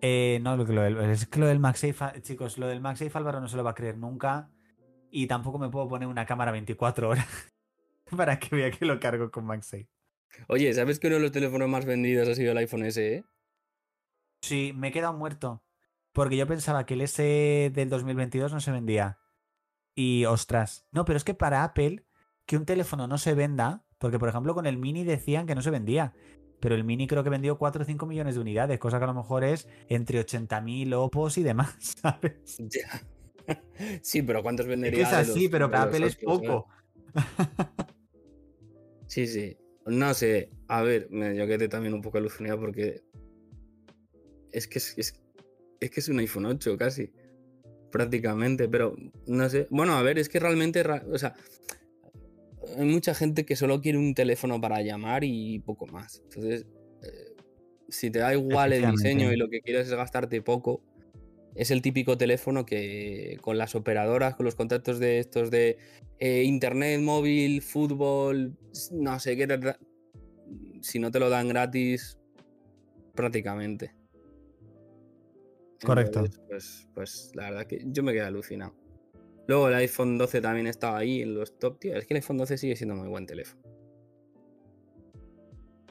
[0.01, 3.17] Eh, no, lo que lo del, es que lo del MagSafe, chicos, lo del MagSafe
[3.17, 4.49] Álvaro no se lo va a creer nunca.
[5.17, 7.25] Y tampoco me puedo poner una cámara 24 horas
[8.15, 9.89] para que vea que lo cargo con MagSafe.
[10.47, 13.25] Oye, ¿sabes que uno de los teléfonos más vendidos ha sido el iPhone SE?
[14.43, 15.63] Sí, me he quedado muerto.
[16.13, 19.17] Porque yo pensaba que el S del 2022 no se vendía.
[19.95, 20.85] Y ostras.
[20.91, 22.05] No, pero es que para Apple,
[22.45, 25.63] que un teléfono no se venda, porque por ejemplo con el Mini decían que no
[25.63, 26.13] se vendía.
[26.59, 29.07] Pero el Mini creo que vendió 4 o 5 millones de unidades, cosa que a
[29.07, 32.59] lo mejor es entre 80.000 Opos y demás, ¿sabes?
[32.59, 33.01] Ya.
[34.01, 35.03] sí, pero ¿cuántos vendería?
[35.03, 36.67] es así, los- pero para Apple es poco.
[39.07, 39.57] Sí, sí.
[39.85, 40.49] No sé.
[40.67, 43.03] A ver, yo quedé también un poco alucinado porque.
[44.51, 45.21] Es que es, es,
[45.79, 47.11] es que es un iPhone 8 casi.
[47.91, 48.95] Prácticamente, pero
[49.27, 49.67] no sé.
[49.69, 50.83] Bueno, a ver, es que realmente.
[51.11, 51.33] O sea.
[52.77, 56.21] Hay mucha gente que solo quiere un teléfono para llamar y poco más.
[56.25, 56.65] Entonces,
[57.01, 57.35] eh,
[57.87, 60.83] si te da igual el diseño y lo que quieres es gastarte poco,
[61.57, 65.77] es el típico teléfono que con las operadoras, con los contratos de estos de
[66.19, 68.55] eh, internet, móvil, fútbol,
[68.91, 69.75] no sé qué,
[70.81, 72.19] si no te lo dan gratis,
[73.15, 73.95] prácticamente.
[75.83, 76.23] Correcto.
[76.47, 78.75] pues, pues la verdad que yo me quedé alucinado.
[79.47, 81.95] Luego el iPhone 12 también estaba ahí en los top, tío.
[81.95, 83.61] Es que el iPhone 12 sigue siendo muy buen teléfono.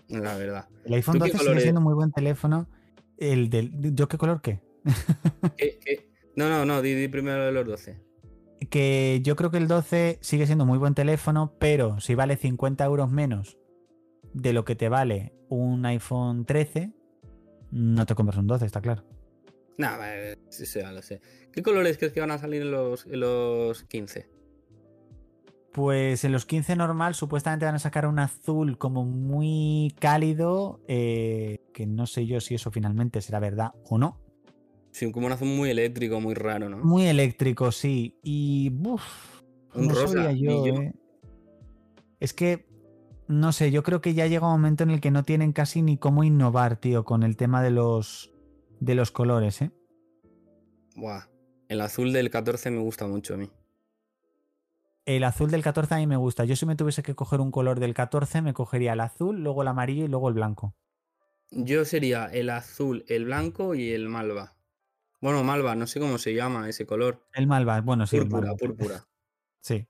[0.08, 0.68] La verdad.
[0.84, 2.68] El iPhone 12 sigue siendo muy buen teléfono.
[3.16, 3.72] El del.
[3.94, 4.60] ¿Yo qué color qué?
[6.36, 7.98] No, no, no, di, primero de los 12.
[8.68, 12.84] Que yo creo que el 12 sigue siendo muy buen teléfono, pero si vale 50
[12.84, 13.56] euros menos
[14.34, 16.92] de lo que te vale un iPhone 13,
[17.70, 19.02] no te compras un 12, está claro.
[19.78, 19.88] No,
[20.50, 21.22] sí, sí, lo sé.
[21.52, 24.28] ¿Qué colores crees que van a salir en los, en los 15?
[25.72, 31.60] Pues en los 15 normal supuestamente van a sacar un azul como muy cálido, eh,
[31.72, 34.25] que no sé yo si eso finalmente será verdad o no.
[34.96, 36.78] Sí, como un azul muy eléctrico, muy raro, ¿no?
[36.78, 38.18] Muy eléctrico, sí.
[38.22, 38.72] Y...
[38.82, 39.42] Uf,
[39.74, 40.32] un rosa.
[40.32, 40.94] Yo, eh.
[42.18, 42.66] Es que,
[43.28, 45.82] no sé, yo creo que ya llega un momento en el que no tienen casi
[45.82, 48.32] ni cómo innovar, tío, con el tema de los,
[48.80, 49.70] de los colores, ¿eh?
[50.94, 51.26] Buah.
[51.68, 53.50] El azul del 14 me gusta mucho a mí.
[55.04, 56.46] El azul del 14 a mí me gusta.
[56.46, 59.60] Yo si me tuviese que coger un color del 14, me cogería el azul, luego
[59.60, 60.74] el amarillo y luego el blanco.
[61.50, 64.55] Yo sería el azul, el blanco y el malva.
[65.20, 67.26] Bueno, malva, no sé cómo se llama ese color.
[67.32, 68.18] El malva, bueno, sí.
[68.18, 69.06] Púrpura, púrpura.
[69.60, 69.88] Sí.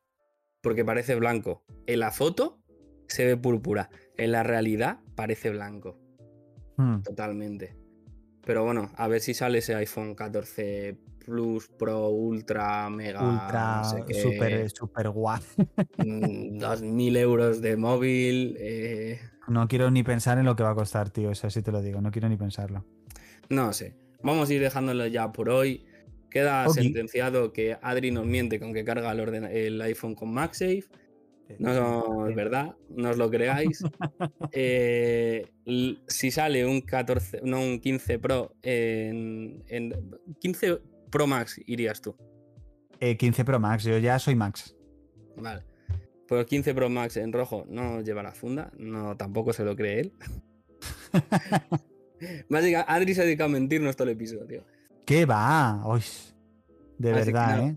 [0.61, 1.65] Porque parece blanco.
[1.87, 2.63] En la foto
[3.09, 3.91] se ve púrpura.
[4.17, 5.99] En la realidad parece blanco.
[6.77, 7.03] Hmm.
[7.03, 7.77] Totalmente.
[8.45, 10.97] Pero bueno, a ver si sale ese iPhone 14
[11.27, 13.21] Plus, Pro, Ultra, Mega.
[13.21, 15.41] Ultra, super, super guay.
[15.99, 18.57] 2.000 euros de móvil.
[18.61, 19.21] Eh.
[19.49, 21.33] No quiero ni pensar en lo que va a costar, tío.
[21.33, 22.01] Eso sí te lo digo.
[22.01, 22.85] No quiero ni pensarlo.
[23.49, 23.97] No sé.
[24.27, 25.87] Vamos a ir dejándolo ya por hoy.
[26.31, 30.83] Queda sentenciado que Adri nos miente con que carga el, el iPhone con MagSafe.
[31.61, 33.83] No es verdad, no os lo creáis.
[34.53, 35.47] Eh,
[36.09, 39.63] si sale un 14, no un 15 Pro en,
[40.41, 40.79] 15
[41.11, 42.17] Pro Max irías tú.
[43.01, 44.75] 15 eh, Pro Max, yo ya soy Max.
[45.37, 45.63] Vale.
[46.27, 50.01] Pues 15 Pro Max en rojo no lleva la funda, no tampoco se lo cree
[50.01, 50.13] él.
[52.87, 54.65] Adri se dedica a mentirnos todo el episodio.
[55.05, 55.83] ¿Qué va?
[56.99, 57.77] de verdad, ¿eh?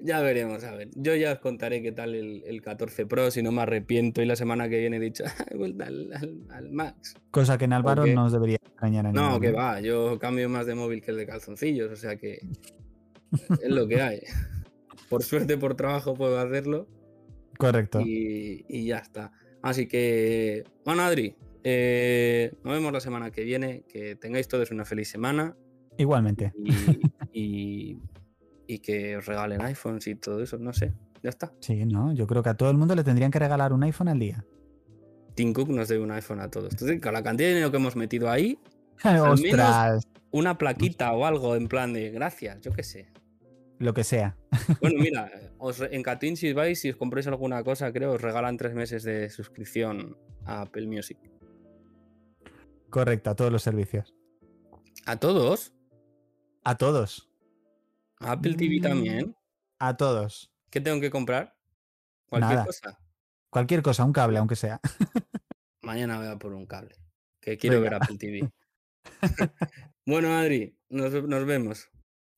[0.00, 0.90] Ya veremos, a ver.
[0.94, 4.36] Yo ya os contaré qué tal el, 14 Pro, si no me arrepiento y la
[4.36, 7.14] semana que viene he dicho, he vuelto al, Max.
[7.30, 10.66] Cosa que en Álvaro no os debería extrañar a No, que va, yo cambio más
[10.66, 12.38] de móvil que el de calzoncillos, o sea que
[13.62, 14.20] es lo que hay.
[15.08, 16.86] Por suerte, por trabajo puedo hacerlo.
[17.56, 18.00] Correcto.
[18.04, 19.32] Y, ya está.
[19.62, 21.34] Así que, bueno, Adri,
[21.64, 23.84] eh, nos vemos la semana que viene.
[23.88, 25.56] Que tengáis todos una feliz semana.
[25.96, 26.52] Igualmente.
[27.32, 27.98] y
[28.68, 30.92] y que os regalen iPhones y todo eso, no sé,
[31.22, 31.52] ya está.
[31.60, 34.08] Sí, no, yo creo que a todo el mundo le tendrían que regalar un iPhone
[34.08, 34.44] al día.
[35.34, 36.72] Tim Cook nos debe un iPhone a todos.
[36.72, 38.58] Entonces, con la cantidad de dinero que hemos metido ahí,
[39.04, 40.06] Ostras.
[40.30, 43.10] una plaquita o algo en plan de gracias, yo qué sé.
[43.78, 44.36] Lo que sea.
[44.80, 48.58] Bueno, mira, os, en Catwin si vais, si os compráis alguna cosa, creo, os regalan
[48.58, 51.18] tres meses de suscripción a Apple Music.
[52.90, 54.14] Correcto, a todos los servicios.
[55.06, 55.72] ¿A todos?
[56.64, 57.30] A todos.
[58.20, 59.36] Apple TV también.
[59.78, 60.52] A todos.
[60.70, 61.56] ¿Qué tengo que comprar?
[62.28, 62.98] Cualquier cosa.
[63.50, 64.80] Cualquier cosa, un cable, aunque sea.
[65.82, 66.96] Mañana voy a por un cable.
[67.40, 68.50] Que quiero ver Apple TV.
[70.06, 71.88] bueno, Adri, nos, nos vemos.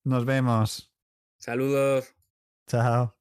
[0.05, 0.93] Nos vemos.
[1.39, 2.15] Saludos.
[2.67, 3.20] Chao.